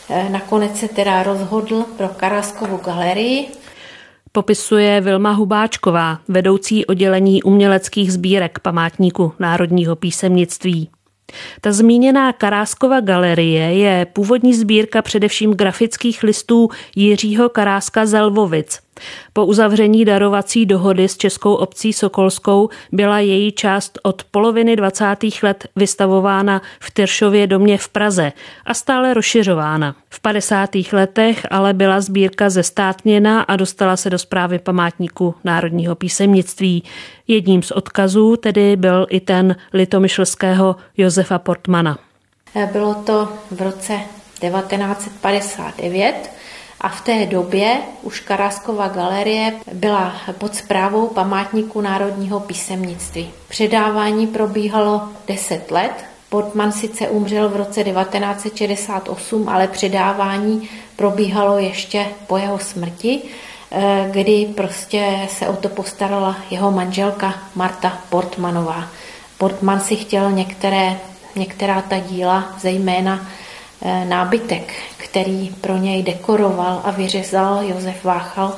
Eh, 0.09 0.29
nakonec 0.29 0.79
se 0.79 0.87
teda 0.87 1.23
rozhodl 1.23 1.83
pro 1.97 2.09
Karaskovu 2.09 2.77
galerii, 2.77 3.51
popisuje 4.35 5.01
Vilma 5.01 5.31
Hubáčková, 5.31 6.19
vedoucí 6.27 6.85
oddělení 6.85 7.43
uměleckých 7.43 8.13
sbírek 8.13 8.59
památníku 8.59 9.33
Národního 9.39 9.95
písemnictví. 9.95 10.89
Ta 11.61 11.71
zmíněná 11.71 12.33
Karáskova 12.33 12.99
galerie 12.99 13.73
je 13.73 14.05
původní 14.13 14.53
sbírka 14.53 15.01
především 15.01 15.53
grafických 15.53 16.23
listů 16.23 16.69
Jiřího 16.95 17.49
Karáska 17.49 18.05
z 18.05 18.21
Lvovic. 18.21 18.84
Po 19.33 19.45
uzavření 19.45 20.05
darovací 20.05 20.65
dohody 20.65 21.07
s 21.07 21.17
Českou 21.17 21.53
obcí 21.53 21.93
Sokolskou 21.93 22.69
byla 22.91 23.19
její 23.19 23.51
část 23.51 23.99
od 24.03 24.23
poloviny 24.23 24.75
20. 24.75 25.15
let 25.43 25.67
vystavována 25.75 26.61
v 26.79 26.91
Tyršově 26.91 27.47
domě 27.47 27.77
v 27.77 27.89
Praze 27.89 28.31
a 28.65 28.73
stále 28.73 29.13
rozšiřována. 29.13 29.95
V 30.09 30.19
50. 30.19 30.69
letech 30.91 31.45
ale 31.51 31.73
byla 31.73 32.01
sbírka 32.01 32.49
zestátněna 32.49 33.41
a 33.41 33.55
dostala 33.55 33.97
se 33.97 34.09
do 34.09 34.19
zprávy 34.19 34.59
památníku 34.59 35.35
národního 35.43 35.95
písemnictví. 35.95 36.83
Jedním 37.27 37.63
z 37.63 37.71
odkazů 37.71 38.35
tedy 38.35 38.75
byl 38.75 39.07
i 39.09 39.19
ten 39.19 39.55
litomyšlského 39.73 40.75
Josefa 40.97 41.39
Portmana. 41.39 41.97
Bylo 42.71 42.93
to 42.93 43.29
v 43.51 43.61
roce 43.61 43.99
1959 44.39 46.34
a 46.81 46.89
v 46.89 47.01
té 47.01 47.25
době 47.25 47.77
už 48.01 48.19
Karáskova 48.19 48.87
galerie 48.87 49.53
byla 49.73 50.13
pod 50.37 50.55
zprávou 50.55 51.07
památníku 51.07 51.81
národního 51.81 52.39
písemnictví. 52.39 53.29
Předávání 53.47 54.27
probíhalo 54.27 55.01
10 55.27 55.71
let. 55.71 56.05
Portman 56.29 56.71
sice 56.71 57.07
umřel 57.07 57.49
v 57.49 57.55
roce 57.55 57.83
1968, 57.83 59.49
ale 59.49 59.67
předávání 59.67 60.69
probíhalo 60.95 61.57
ještě 61.57 62.05
po 62.27 62.37
jeho 62.37 62.59
smrti, 62.59 63.21
eh, 63.71 64.09
kdy 64.11 64.47
prostě 64.55 65.27
se 65.29 65.47
o 65.47 65.55
to 65.55 65.69
postarala 65.69 66.35
jeho 66.49 66.71
manželka 66.71 67.33
Marta 67.55 67.97
Portmanová. 68.09 68.87
Portman 69.37 69.79
si 69.79 69.95
chtěl 69.95 70.31
některé, 70.31 70.99
některá 71.35 71.81
ta 71.81 71.99
díla, 71.99 72.55
zejména 72.59 73.27
nábytek, 74.03 74.73
který 74.97 75.55
pro 75.61 75.77
něj 75.77 76.03
dekoroval 76.03 76.81
a 76.83 76.91
vyřezal 76.91 77.63
Josef 77.63 78.03
Váchal, 78.03 78.55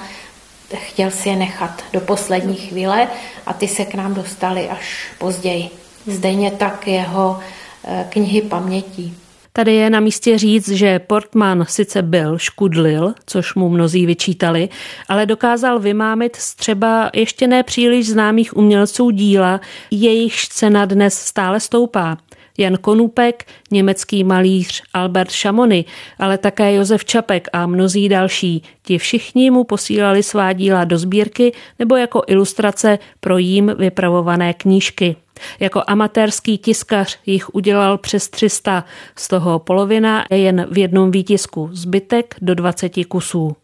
chtěl 0.76 1.12
si 1.12 1.30
je 1.30 1.36
nechat 1.36 1.84
do 1.94 2.02
poslední 2.02 2.56
chvíle 2.56 3.08
a 3.46 3.54
ty 3.54 3.68
se 3.68 3.86
k 3.86 3.96
nám 3.96 4.14
dostaly 4.14 4.70
až 4.70 5.08
později. 5.18 5.70
Stejně 6.18 6.52
tak 6.52 6.88
jeho 6.88 7.40
eh, 7.84 8.06
knihy 8.10 8.42
pamětí. 8.42 9.18
Tady 9.54 9.76
je 9.76 9.90
na 9.90 10.00
místě 10.00 10.38
říct, 10.38 10.70
že 10.70 11.00
Portman 11.00 11.66
sice 11.68 12.02
byl 12.02 12.38
škudlil, 12.38 13.14
což 13.26 13.56
mu 13.56 13.70
mnozí 13.70 14.06
vyčítali, 14.06 14.70
ale 15.10 15.26
dokázal 15.26 15.80
vymámit 15.80 16.36
z 16.36 16.56
třeba 16.56 17.10
ještě 17.14 17.48
nepříliš 17.48 18.10
známých 18.10 18.58
umělců 18.58 19.10
díla, 19.10 19.62
jejichž 19.92 20.48
cena 20.48 20.86
dnes 20.86 21.20
stále 21.20 21.60
stoupá. 21.60 22.18
Jan 22.58 22.78
Konupek, 22.78 23.46
německý 23.72 24.24
malíř 24.24 24.84
Albert 24.94 25.32
Šamony, 25.32 25.86
ale 26.20 26.38
také 26.38 26.74
Josef 26.74 27.06
Čapek 27.06 27.48
a 27.54 27.66
mnozí 27.66 28.10
další. 28.10 28.64
Ti 28.84 28.98
všichni 28.98 29.52
mu 29.52 29.64
posílali 29.64 30.24
svá 30.24 30.54
díla 30.54 30.84
do 30.84 30.98
sbírky 30.98 31.54
nebo 31.80 31.96
jako 31.96 32.24
ilustrace 32.28 33.00
pro 33.20 33.38
jím 33.38 33.72
vypravované 33.78 34.54
knížky. 34.54 35.16
Jako 35.60 35.84
amatérský 35.88 36.58
tiskař 36.58 37.20
jich 37.26 37.56
udělal 37.56 37.98
přes 37.98 38.30
300, 38.30 38.86
z 39.16 39.28
toho 39.28 39.60
polovina 39.60 40.26
je 40.32 40.38
jen 40.38 40.68
v 40.72 40.78
jednom 40.78 41.12
výtisku, 41.12 41.70
zbytek 41.72 42.36
do 42.42 42.56
20 42.56 42.92
kusů. 43.08 43.56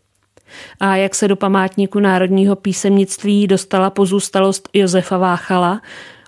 A 0.79 0.95
jak 0.95 1.15
se 1.15 1.27
do 1.27 1.35
památníku 1.35 2.00
národního 2.00 2.55
písemnictví 2.55 3.47
dostala 3.47 3.89
pozůstalost 3.89 4.69
Josefa 4.73 5.17
Váchala, 5.17 5.81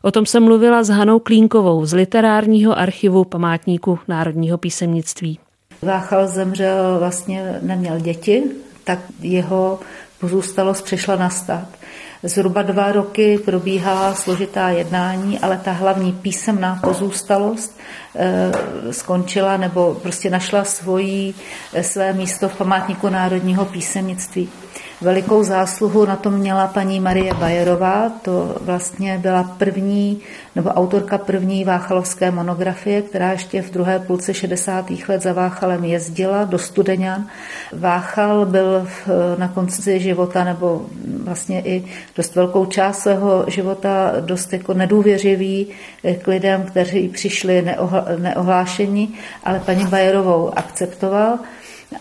O 0.05 0.12
tom 0.12 0.25
jsem 0.25 0.43
mluvila 0.43 0.83
s 0.83 0.89
Hanou 0.89 1.19
Klínkovou 1.19 1.85
z 1.85 1.93
literárního 1.93 2.79
archivu 2.79 3.24
památníku 3.24 4.00
národního 4.07 4.57
písemnictví. 4.57 5.39
Váchal 5.81 6.27
zemřel, 6.27 7.00
vlastně 7.00 7.59
neměl 7.62 8.00
děti, 8.00 8.43
tak 8.83 9.00
jeho 9.21 9.79
pozůstalost 10.19 10.85
přišla 10.85 11.15
na 11.15 11.29
stát. 11.29 11.67
Zhruba 12.24 12.62
dva 12.62 12.91
roky 12.91 13.39
probíhala 13.45 14.15
složitá 14.15 14.69
jednání, 14.69 15.39
ale 15.39 15.62
ta 15.63 15.71
hlavní 15.71 16.13
písemná 16.13 16.79
pozůstalost 16.83 17.77
e, 18.15 18.51
skončila 18.93 19.57
nebo 19.57 19.97
prostě 20.01 20.29
našla 20.29 20.63
svojí, 20.63 21.35
e, 21.74 21.83
své 21.83 22.13
místo 22.13 22.50
v 22.50 22.57
památníku 22.57 23.09
národního 23.09 23.65
písemnictví. 23.65 24.50
Velikou 25.05 25.43
zásluhu 25.43 26.05
na 26.05 26.15
tom 26.15 26.33
měla 26.33 26.67
paní 26.67 27.00
Marie 27.00 27.33
Bajerová, 27.33 28.12
to 28.21 28.57
vlastně 28.62 29.17
byla 29.17 29.43
první 29.43 30.19
nebo 30.55 30.69
autorka 30.69 31.17
první 31.17 31.63
váchalovské 31.63 32.31
monografie, 32.31 33.01
která 33.01 33.31
ještě 33.31 33.61
v 33.61 33.72
druhé 33.72 34.00
půlce 34.00 34.33
60. 34.33 34.85
let 35.07 35.22
za 35.22 35.33
Váchalem 35.33 35.83
jezdila 35.83 36.44
do 36.44 36.57
Studeňan. 36.57 37.27
Váchal 37.74 38.46
byl 38.46 38.87
na 39.37 39.48
konci 39.48 40.00
života 40.00 40.44
nebo 40.44 40.85
vlastně 41.24 41.61
i 41.61 41.85
dost 42.15 42.35
velkou 42.35 42.65
část 42.65 43.00
svého 43.00 43.46
života 43.48 44.11
dost 44.20 44.53
jako 44.53 44.74
nedůvěřivý 44.74 45.68
k 46.22 46.27
lidem, 46.27 46.63
kteří 46.63 47.09
přišli 47.09 47.74
neohlášení, 48.18 49.15
ale 49.44 49.59
paní 49.59 49.85
Bajerovou 49.85 50.57
akceptoval 50.57 51.39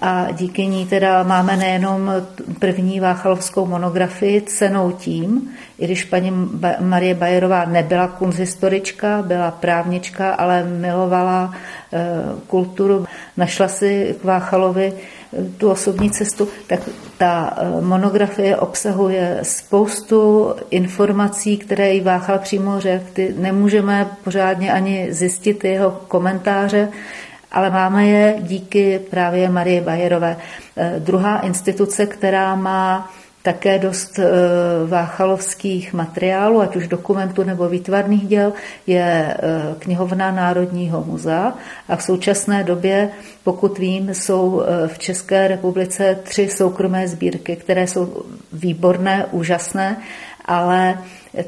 a 0.01 0.31
díky 0.33 0.67
ní 0.67 0.87
teda 0.87 1.23
máme 1.23 1.57
nejenom 1.57 2.13
první 2.59 3.01
Váchalovskou 3.01 3.67
monografii 3.67 4.43
cenou 4.43 4.93
tím, 4.93 5.51
i 5.79 5.85
když 5.85 6.05
paní 6.05 6.33
Marie 6.81 7.15
Bajerová 7.15 7.65
nebyla 7.65 8.09
kunzhistorička, 8.09 9.23
byla 9.23 9.51
právnička, 9.51 10.35
ale 10.35 10.65
milovala 10.65 11.55
eh, 11.93 11.99
kulturu, 12.47 13.07
našla 13.37 13.69
si 13.69 14.17
k 14.21 14.25
Váchalovi 14.25 14.93
eh, 14.93 15.45
tu 15.59 15.71
osobní 15.71 16.11
cestu, 16.11 16.49
tak 16.67 16.81
ta 17.19 17.57
eh, 17.57 17.81
monografie 17.81 18.57
obsahuje 18.57 19.39
spoustu 19.43 20.55
informací, 20.71 21.57
které 21.57 21.95
jí 21.95 22.01
Váchal 22.01 22.39
přímo 22.39 22.81
řekl. 22.81 23.23
Nemůžeme 23.37 24.09
pořádně 24.25 24.73
ani 24.73 25.13
zjistit 25.13 25.65
jeho 25.65 25.91
komentáře, 26.09 26.89
ale 27.55 27.71
máme 27.71 28.07
je 28.07 28.37
díky 28.41 28.99
právě 29.11 29.49
Marie 29.49 29.81
Bajerové. 29.81 30.37
Eh, 30.77 30.95
druhá 30.99 31.39
instituce, 31.39 32.07
která 32.07 32.55
má 32.55 33.13
také 33.43 33.79
dost 33.79 34.19
eh, 34.19 34.27
váchalovských 34.87 35.93
materiálů, 35.93 36.61
ať 36.61 36.77
už 36.77 36.89
dokumentů 36.89 37.45
nebo 37.45 37.69
výtvarných 37.69 38.27
děl, 38.27 38.53
je 38.87 39.37
eh, 39.39 39.39
knihovna 39.79 40.31
Národního 40.31 41.05
muzea 41.05 41.53
a 41.89 41.97
v 41.97 42.03
současné 42.03 42.65
době, 42.65 43.09
pokud 43.45 43.79
vím, 43.79 44.15
jsou 44.15 44.63
v 44.87 44.99
České 44.99 45.49
republice 45.49 46.19
tři 46.23 46.49
soukromé 46.49 47.09
sbírky, 47.09 47.57
které 47.57 47.87
jsou 47.87 48.23
výborné, 48.53 49.27
úžasné, 49.31 49.97
ale 50.45 50.99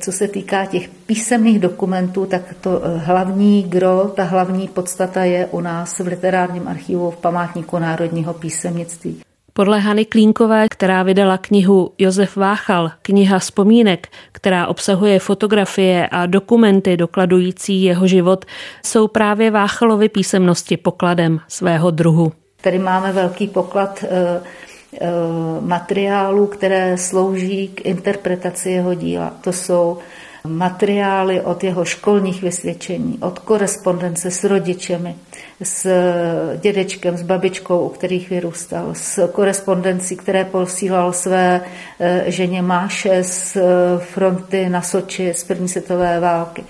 co 0.01 0.12
se 0.12 0.29
týká 0.29 0.66
těch 0.66 0.88
písemných 0.88 1.59
dokumentů, 1.59 2.27
tak 2.27 2.42
to 2.61 2.83
eh, 2.85 2.99
hlavní 2.99 3.62
gro, 3.62 4.12
ta 4.16 4.25
hlavní 4.25 4.68
podstata 4.68 5.25
je 5.25 5.46
u 5.46 5.61
nás 5.61 5.99
v 5.99 6.07
literárním 6.07 6.68
archivu 6.68 7.11
v 7.11 7.16
památníku 7.16 7.79
národního 7.79 8.35
písemnictví. 8.35 9.20
Podle 9.53 9.81
Hany 9.81 10.05
Klínkové, 10.05 10.68
která 10.68 11.03
vydala 11.03 11.38
knihu 11.38 11.92
Josef 11.99 12.37
Váchal, 12.37 12.90
kniha 13.03 13.38
vzpomínek, 13.38 14.09
která 14.33 14.66
obsahuje 14.66 15.18
fotografie 15.18 16.07
a 16.07 16.27
dokumenty 16.27 16.96
dokladující 16.96 17.83
jeho 17.83 18.07
život, 18.07 18.44
jsou 18.85 19.09
právě 19.09 19.51
Váchalovy 19.51 20.09
písemnosti 20.09 20.77
pokladem 20.77 21.40
svého 21.49 21.90
druhu. 21.90 22.33
Tady 22.61 22.79
máme 22.79 23.12
velký 23.12 23.49
poklad 23.49 24.05
eh, 24.09 24.40
materiálů, 25.61 26.47
které 26.47 26.99
slouží 26.99 27.69
k 27.69 27.87
interpretaci 27.87 28.71
jeho 28.71 28.95
díla. 28.95 29.33
To 29.41 29.53
jsou 29.53 29.99
materiály 30.47 31.41
od 31.41 31.65
jeho 31.65 31.85
školních 31.85 32.43
vysvědčení, 32.43 33.19
od 33.21 33.39
korespondence 33.39 34.31
s 34.31 34.45
rodičemi, 34.45 35.15
s 35.63 35.91
dědečkem, 36.57 37.17
s 37.17 37.23
babičkou, 37.23 37.79
u 37.79 37.89
kterých 37.89 38.31
vyrůstal, 38.31 38.89
s 38.93 39.29
korespondencí, 39.33 40.17
které 40.17 40.45
posílal 40.45 41.13
své 41.13 41.61
eh, 42.01 42.25
ženě 42.27 42.63
Máše 42.63 43.23
z 43.23 43.57
eh, 43.57 43.61
fronty 43.99 44.69
na 44.69 44.83
Soči 44.83 45.35
z 45.35 45.45
první 45.45 45.69
světové 45.69 46.21
války, 46.21 46.65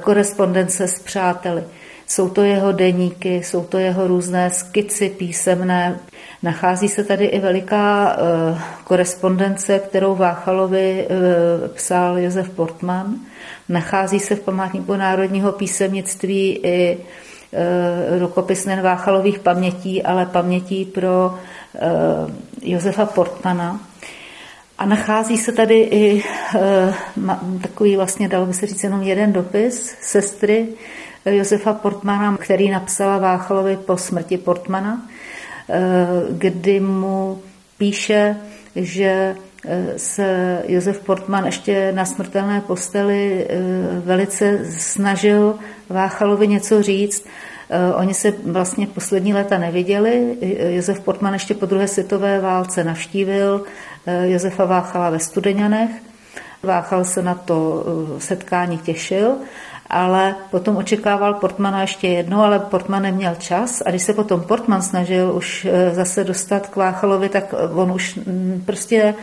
korespondence 0.00 0.88
s 0.88 0.98
přáteli. 0.98 1.64
Jsou 2.06 2.28
to 2.28 2.42
jeho 2.42 2.72
deníky, 2.72 3.36
jsou 3.36 3.64
to 3.64 3.78
jeho 3.78 4.06
různé 4.06 4.50
skici 4.50 5.08
písemné. 5.08 5.98
Nachází 6.42 6.88
se 6.88 7.04
tady 7.04 7.24
i 7.24 7.40
veliká 7.40 8.16
uh, 8.16 8.58
korespondence, 8.84 9.78
kterou 9.78 10.14
Váchalovi 10.14 11.06
uh, 11.10 11.68
psal 11.68 12.18
Josef 12.18 12.50
Portman. 12.50 13.16
Nachází 13.68 14.20
se 14.20 14.34
v 14.34 14.40
památníku 14.40 14.96
národního 14.96 15.52
písemnictví 15.52 16.60
i 16.62 16.98
uh, 16.98 18.18
rukopis 18.18 18.66
nejen 18.66 18.82
Váchalových 18.82 19.38
pamětí, 19.38 20.02
ale 20.02 20.26
pamětí 20.26 20.84
pro 20.84 21.34
Josefa 22.62 23.06
Portmana. 23.06 23.80
A 24.78 24.86
nachází 24.86 25.38
se 25.38 25.52
tady 25.52 25.80
i 25.80 26.24
takový 27.62 27.96
vlastně, 27.96 28.28
dalo 28.28 28.46
by 28.46 28.54
se 28.54 28.66
říct, 28.66 28.84
jenom 28.84 29.02
jeden 29.02 29.32
dopis 29.32 29.96
sestry 30.00 30.68
Josefa 31.24 31.72
Portmana, 31.72 32.36
který 32.36 32.70
napsala 32.70 33.18
Váchalovi 33.18 33.76
po 33.76 33.96
smrti 33.96 34.38
Portmana, 34.38 35.02
eh, 35.08 35.11
kdy 36.30 36.80
mu 36.80 37.38
píše 37.78 38.36
že 38.76 39.34
se 39.96 40.58
Josef 40.68 41.00
Portman 41.00 41.46
ještě 41.46 41.92
na 41.92 42.04
smrtelné 42.04 42.60
posteli 42.60 43.48
velice 44.04 44.58
snažil 44.78 45.54
Váchalovi 45.88 46.48
něco 46.48 46.82
říct. 46.82 47.26
Oni 47.94 48.14
se 48.14 48.32
vlastně 48.46 48.86
poslední 48.86 49.34
léta 49.34 49.58
neviděli. 49.58 50.36
Josef 50.58 51.00
Portman 51.00 51.32
ještě 51.32 51.54
po 51.54 51.66
druhé 51.66 51.88
světové 51.88 52.40
válce 52.40 52.84
navštívil 52.84 53.64
Josefa 54.22 54.64
Váchala 54.64 55.10
ve 55.10 55.18
Studeňanech. 55.18 55.90
Váchal 56.62 57.04
se 57.04 57.22
na 57.22 57.34
to 57.34 57.84
setkání 58.18 58.78
těšil 58.78 59.36
ale 59.92 60.34
potom 60.50 60.76
očekával 60.76 61.34
Portmana 61.34 61.80
ještě 61.80 62.08
jedno, 62.08 62.44
ale 62.44 62.58
Portman 62.58 63.02
neměl 63.02 63.34
čas 63.38 63.82
a 63.86 63.90
když 63.90 64.02
se 64.02 64.14
potom 64.14 64.40
Portman 64.40 64.82
snažil 64.82 65.32
už 65.36 65.64
eh, 65.70 65.94
zase 65.94 66.24
dostat 66.24 66.66
k 66.66 66.76
Váchalovi, 66.76 67.28
tak 67.28 67.54
on 67.74 67.92
už 67.92 68.14
mm, 68.14 68.62
prostě 68.66 69.14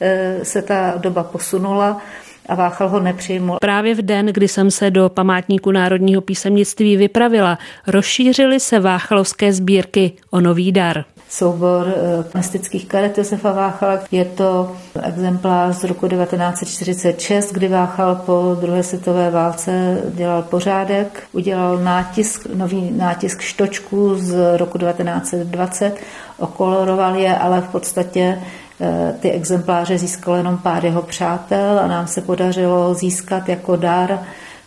eh, 0.00 0.38
se 0.42 0.62
ta 0.62 0.94
doba 0.96 1.22
posunula 1.22 2.00
a 2.48 2.54
Váchal 2.54 2.88
ho 2.88 3.00
nepřijmul. 3.00 3.58
Právě 3.60 3.94
v 3.94 4.02
den, 4.02 4.26
kdy 4.26 4.48
jsem 4.48 4.70
se 4.70 4.90
do 4.90 5.08
památníku 5.08 5.70
národního 5.70 6.20
písemnictví 6.20 6.96
vypravila, 6.96 7.58
rozšířily 7.86 8.60
se 8.60 8.80
Váchalovské 8.80 9.52
sbírky 9.52 10.12
o 10.30 10.40
nový 10.40 10.72
dar 10.72 11.04
soubor 11.28 11.86
eh, 11.88 12.22
plastických 12.22 12.86
karet 12.86 13.18
Josefa 13.18 13.52
Váchala. 13.52 13.98
Je 14.10 14.24
to 14.24 14.76
exemplář 15.02 15.76
z 15.76 15.84
roku 15.84 16.08
1946, 16.08 17.52
kdy 17.52 17.68
Váchal 17.68 18.14
po 18.14 18.56
druhé 18.60 18.82
světové 18.82 19.30
válce 19.30 20.02
dělal 20.14 20.42
pořádek, 20.42 21.22
udělal 21.32 21.78
nátisk, 21.78 22.46
nový 22.54 22.90
nátisk 22.90 23.40
štočku 23.40 24.14
z 24.14 24.56
roku 24.56 24.78
1920, 24.78 25.96
okoloroval 26.38 27.16
je, 27.16 27.36
ale 27.36 27.60
v 27.60 27.68
podstatě 27.68 28.38
eh, 28.80 29.14
ty 29.20 29.30
exempláře 29.30 29.98
získalo 29.98 30.36
jenom 30.36 30.58
pár 30.58 30.84
jeho 30.84 31.02
přátel 31.02 31.78
a 31.78 31.86
nám 31.86 32.06
se 32.06 32.20
podařilo 32.20 32.94
získat 32.94 33.48
jako 33.48 33.76
dar 33.76 34.18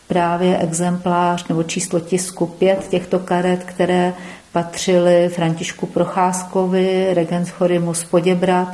právě 0.10 0.58
exemplář 0.58 1.48
nebo 1.48 1.64
číslo 1.64 2.00
tisku 2.00 2.46
pět 2.46 2.88
těchto 2.88 3.20
karet, 3.20 3.64
které 3.64 4.14
patřili 4.52 5.30
Františku 5.30 5.86
Procházkovi, 5.86 7.14
regens 7.14 7.50
Chorimus 7.50 8.04
Poděbrat, 8.04 8.68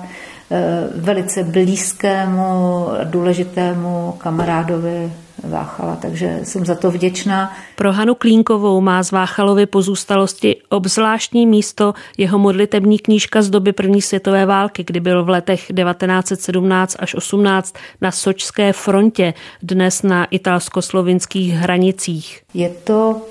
eh, 0.52 0.88
velice 0.96 1.44
blízkému, 1.44 2.88
důležitému 3.04 4.16
kamarádovi 4.18 5.12
Váchala, 5.44 5.96
takže 5.96 6.40
jsem 6.44 6.66
za 6.66 6.76
to 6.76 6.92
vděčná. 6.92 7.54
Pro 7.76 7.92
Hanu 7.94 8.16
Klínkovou 8.16 8.82
má 8.82 9.04
z 9.04 9.12
Váchalovy 9.12 9.66
pozůstalosti 9.66 10.56
obzvláštní 10.70 11.48
místo 11.48 11.94
jeho 12.18 12.40
modlitební 12.40 13.00
knížka 13.00 13.42
z 13.42 13.50
doby 13.50 13.74
první 13.74 14.02
světové 14.02 14.46
války, 14.46 14.84
kdy 14.84 15.00
byl 15.00 15.24
v 15.24 15.30
letech 15.30 15.60
1917 15.60 16.96
až 17.00 17.16
18 17.16 17.76
na 18.02 18.12
Sočské 18.12 18.74
frontě, 18.74 19.34
dnes 19.64 20.04
na 20.04 20.26
italsko-slovinských 20.26 21.54
hranicích. 21.54 22.42
Je 22.54 22.70
to 22.70 23.22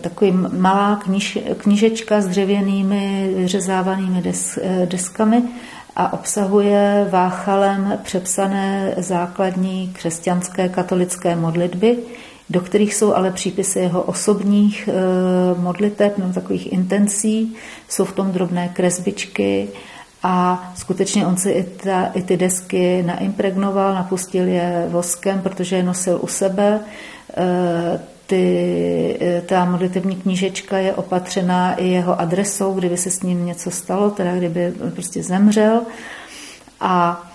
takový 0.00 0.32
malá 0.58 0.96
kniž, 0.96 1.38
knižečka 1.58 2.20
s 2.20 2.26
dřevěnými 2.26 3.34
vyřezávanými 3.36 4.22
des, 4.22 4.58
eh, 4.62 4.86
deskami 4.86 5.42
a 5.96 6.12
obsahuje 6.12 7.08
váchalem 7.10 7.98
přepsané 8.02 8.94
základní 8.96 9.92
křesťanské 9.92 10.68
katolické 10.68 11.36
modlitby, 11.36 11.98
do 12.50 12.60
kterých 12.60 12.94
jsou 12.94 13.14
ale 13.14 13.30
přípisy 13.30 13.78
jeho 13.78 14.02
osobních 14.02 14.88
eh, 14.88 15.60
modliteb 15.60 16.18
nebo 16.18 16.32
takových 16.32 16.72
intencí. 16.72 17.56
Jsou 17.88 18.04
v 18.04 18.12
tom 18.12 18.32
drobné 18.32 18.68
kresbičky 18.68 19.68
a 20.22 20.72
skutečně 20.76 21.26
on 21.26 21.36
si 21.36 21.50
i, 21.50 21.64
ta, 21.64 22.06
i 22.14 22.22
ty 22.22 22.36
desky 22.36 23.02
naimpregnoval, 23.02 23.94
napustil 23.94 24.48
je 24.48 24.86
voskem, 24.88 25.40
protože 25.40 25.76
je 25.76 25.82
nosil 25.82 26.18
u 26.22 26.26
sebe 26.26 26.80
ty, 28.26 29.16
eh, 29.20 29.42
ta 29.46 29.64
modlitevní 29.64 30.16
knížečka 30.16 30.78
je 30.78 30.94
opatřená 30.94 31.74
i 31.74 31.86
jeho 31.88 32.20
adresou, 32.20 32.74
kdyby 32.74 32.96
se 32.96 33.10
s 33.10 33.22
ním 33.22 33.46
něco 33.46 33.70
stalo, 33.70 34.10
teda 34.10 34.36
kdyby 34.36 34.72
prostě 34.94 35.22
zemřel. 35.22 35.82
A 36.80 37.26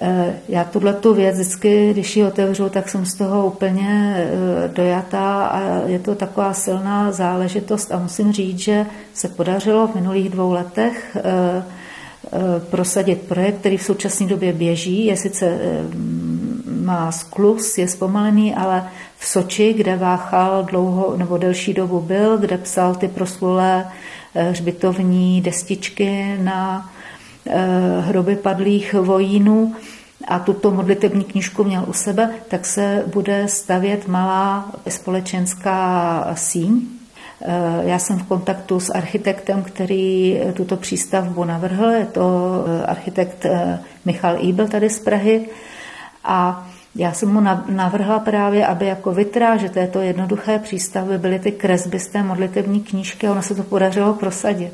eh, 0.00 0.34
já 0.48 0.64
tuhle 0.64 0.94
tu 0.94 1.14
věc 1.14 1.34
vždycky, 1.34 1.92
když 1.92 2.16
ji 2.16 2.24
otevřu, 2.24 2.68
tak 2.68 2.88
jsem 2.88 3.06
z 3.06 3.14
toho 3.14 3.46
úplně 3.46 4.16
eh, 4.16 4.68
dojatá 4.68 5.46
a 5.46 5.86
je 5.86 5.98
to 5.98 6.14
taková 6.14 6.52
silná 6.52 7.12
záležitost 7.12 7.92
a 7.92 7.98
musím 7.98 8.32
říct, 8.32 8.58
že 8.58 8.86
se 9.14 9.28
podařilo 9.28 9.86
v 9.86 9.94
minulých 9.94 10.30
dvou 10.30 10.52
letech 10.52 11.16
prosadit 12.70 13.20
projekt, 13.20 13.58
který 13.58 13.76
v 13.76 13.82
současné 13.82 14.26
době 14.26 14.52
běží, 14.52 15.06
je 15.06 15.16
sice 15.16 15.58
má 16.86 17.12
sklus, 17.12 17.78
je 17.78 17.88
zpomalený, 17.88 18.54
ale 18.54 18.88
v 19.18 19.26
Soči, 19.26 19.72
kde 19.72 19.96
Váchal 19.96 20.62
dlouho 20.62 21.16
nebo 21.16 21.38
delší 21.38 21.74
dobu 21.74 22.00
byl, 22.00 22.38
kde 22.38 22.58
psal 22.58 22.94
ty 22.94 23.08
proslulé 23.08 23.86
eh, 24.34 24.50
hřbitovní 24.50 25.40
destičky 25.40 26.36
na 26.42 26.90
eh, 27.46 28.00
hroby 28.00 28.36
padlých 28.36 28.94
vojínů 28.94 29.74
a 30.28 30.38
tuto 30.38 30.70
modlitební 30.70 31.24
knižku 31.24 31.64
měl 31.64 31.84
u 31.86 31.92
sebe, 31.92 32.30
tak 32.48 32.66
se 32.66 33.04
bude 33.06 33.48
stavět 33.48 34.08
malá 34.08 34.72
společenská 34.88 36.30
síň. 36.34 36.80
Eh, 37.42 37.82
já 37.82 37.98
jsem 37.98 38.18
v 38.18 38.26
kontaktu 38.26 38.80
s 38.80 38.90
architektem, 38.90 39.62
který 39.62 40.40
tuto 40.54 40.76
přístavbu 40.76 41.44
navrhl. 41.44 41.90
Je 41.90 42.06
to 42.06 42.64
architekt 42.86 43.46
Michal 44.04 44.36
Ibel 44.40 44.68
tady 44.68 44.90
z 44.90 44.98
Prahy. 44.98 45.48
A 46.24 46.68
já 46.96 47.12
jsem 47.12 47.28
mu 47.28 47.40
navrhla 47.68 48.18
právě, 48.18 48.66
aby 48.66 48.86
jako 48.86 49.12
vitráže 49.12 49.68
této 49.68 50.00
jednoduché 50.00 50.58
přístavby 50.58 51.18
byly 51.18 51.38
ty 51.38 51.52
kresby 51.52 51.98
z 51.98 52.08
té 52.08 52.22
modlitební 52.22 52.80
knížky 52.80 53.26
a 53.26 53.32
ono 53.32 53.42
se 53.42 53.54
to 53.54 53.62
podařilo 53.62 54.14
prosadit. 54.14 54.72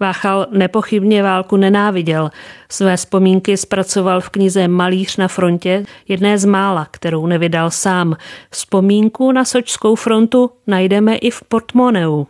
Váchal 0.00 0.46
nepochybně 0.50 1.22
válku 1.22 1.56
nenáviděl. 1.56 2.30
Své 2.68 2.96
vzpomínky 2.96 3.56
zpracoval 3.56 4.20
v 4.20 4.28
knize 4.28 4.68
Malíř 4.68 5.16
na 5.16 5.28
frontě, 5.28 5.84
jedné 6.08 6.38
z 6.38 6.44
mála, 6.44 6.86
kterou 6.90 7.26
nevydal 7.26 7.70
sám. 7.70 8.16
Vzpomínku 8.50 9.32
na 9.32 9.44
Sočskou 9.44 9.94
frontu 9.94 10.50
najdeme 10.66 11.16
i 11.16 11.30
v 11.30 11.42
Portmoneu. 11.48 12.26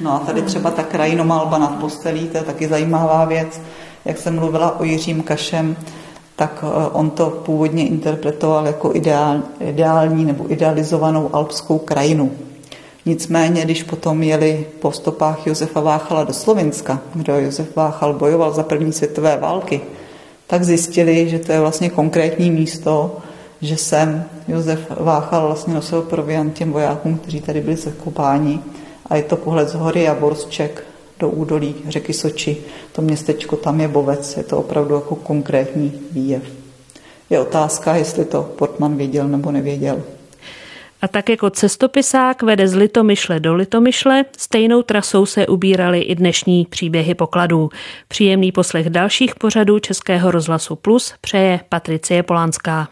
No 0.00 0.12
a 0.12 0.18
tady 0.18 0.42
třeba 0.42 0.70
ta 0.70 0.82
krajinomalba 0.82 1.58
nad 1.58 1.80
postelí, 1.80 2.28
to 2.28 2.36
je 2.36 2.44
taky 2.44 2.68
zajímavá 2.68 3.24
věc. 3.24 3.60
Jak 4.04 4.18
jsem 4.18 4.34
mluvila 4.34 4.80
o 4.80 4.84
Jiřím 4.84 5.22
Kašem, 5.22 5.76
tak 6.36 6.64
eh, 6.68 6.88
on 6.92 7.10
to 7.10 7.30
původně 7.30 7.88
interpretoval 7.88 8.66
jako 8.66 8.94
ideál, 8.94 9.42
ideální 9.60 10.24
nebo 10.24 10.52
idealizovanou 10.52 11.30
alpskou 11.32 11.78
krajinu. 11.78 12.30
Nicméně, 13.06 13.64
když 13.64 13.82
potom 13.82 14.22
jeli 14.22 14.66
po 14.80 14.92
stopách 14.92 15.46
Josefa 15.46 15.80
Váchala 15.80 16.24
do 16.24 16.32
Slovenska, 16.32 17.00
kde 17.14 17.42
Josef 17.42 17.76
Váchal 17.76 18.12
bojoval 18.14 18.52
za 18.52 18.62
první 18.62 18.92
světové 18.92 19.36
války, 19.36 19.80
tak 20.46 20.64
zjistili, 20.64 21.28
že 21.28 21.38
to 21.38 21.52
je 21.52 21.60
vlastně 21.60 21.90
konkrétní 21.90 22.50
místo, 22.50 23.16
že 23.62 23.76
sem 23.76 24.24
Josef 24.48 24.80
Váchal 25.00 25.46
vlastně 25.46 25.74
nosil 25.74 26.02
proviant 26.02 26.54
těm 26.54 26.72
vojákům, 26.72 27.18
kteří 27.18 27.40
tady 27.40 27.60
byli 27.60 27.76
zakopáni. 27.76 28.60
A 29.06 29.16
je 29.16 29.22
to 29.22 29.36
pohled 29.36 29.68
z 29.68 29.74
hory 29.74 30.08
a 30.08 30.14
Borsček 30.14 30.84
do 31.22 31.28
údolí 31.30 31.74
řeky 31.88 32.12
Soči. 32.12 32.56
To 32.92 33.02
městečko 33.02 33.56
tam 33.56 33.80
je 33.80 33.88
Bovec, 33.88 34.36
je 34.36 34.42
to 34.42 34.58
opravdu 34.58 34.94
jako 34.94 35.14
konkrétní 35.14 35.92
výjev. 36.10 36.42
Je 37.30 37.40
otázka, 37.40 37.94
jestli 37.96 38.24
to 38.24 38.42
Portman 38.42 38.96
věděl 38.96 39.28
nebo 39.28 39.50
nevěděl. 39.50 40.02
A 41.02 41.08
tak 41.08 41.28
jako 41.28 41.50
cestopisák 41.50 42.42
vede 42.42 42.68
z 42.68 42.74
Litomyšle 42.74 43.40
do 43.40 43.54
Litomyšle, 43.54 44.24
stejnou 44.38 44.82
trasou 44.82 45.26
se 45.26 45.46
ubíraly 45.46 46.00
i 46.00 46.14
dnešní 46.14 46.66
příběhy 46.70 47.14
pokladů. 47.14 47.70
Příjemný 48.08 48.52
poslech 48.52 48.90
dalších 48.90 49.34
pořadů 49.34 49.78
Českého 49.78 50.30
rozhlasu 50.30 50.76
Plus 50.76 51.14
přeje 51.20 51.60
Patricie 51.68 52.22
Polanská. 52.22 52.88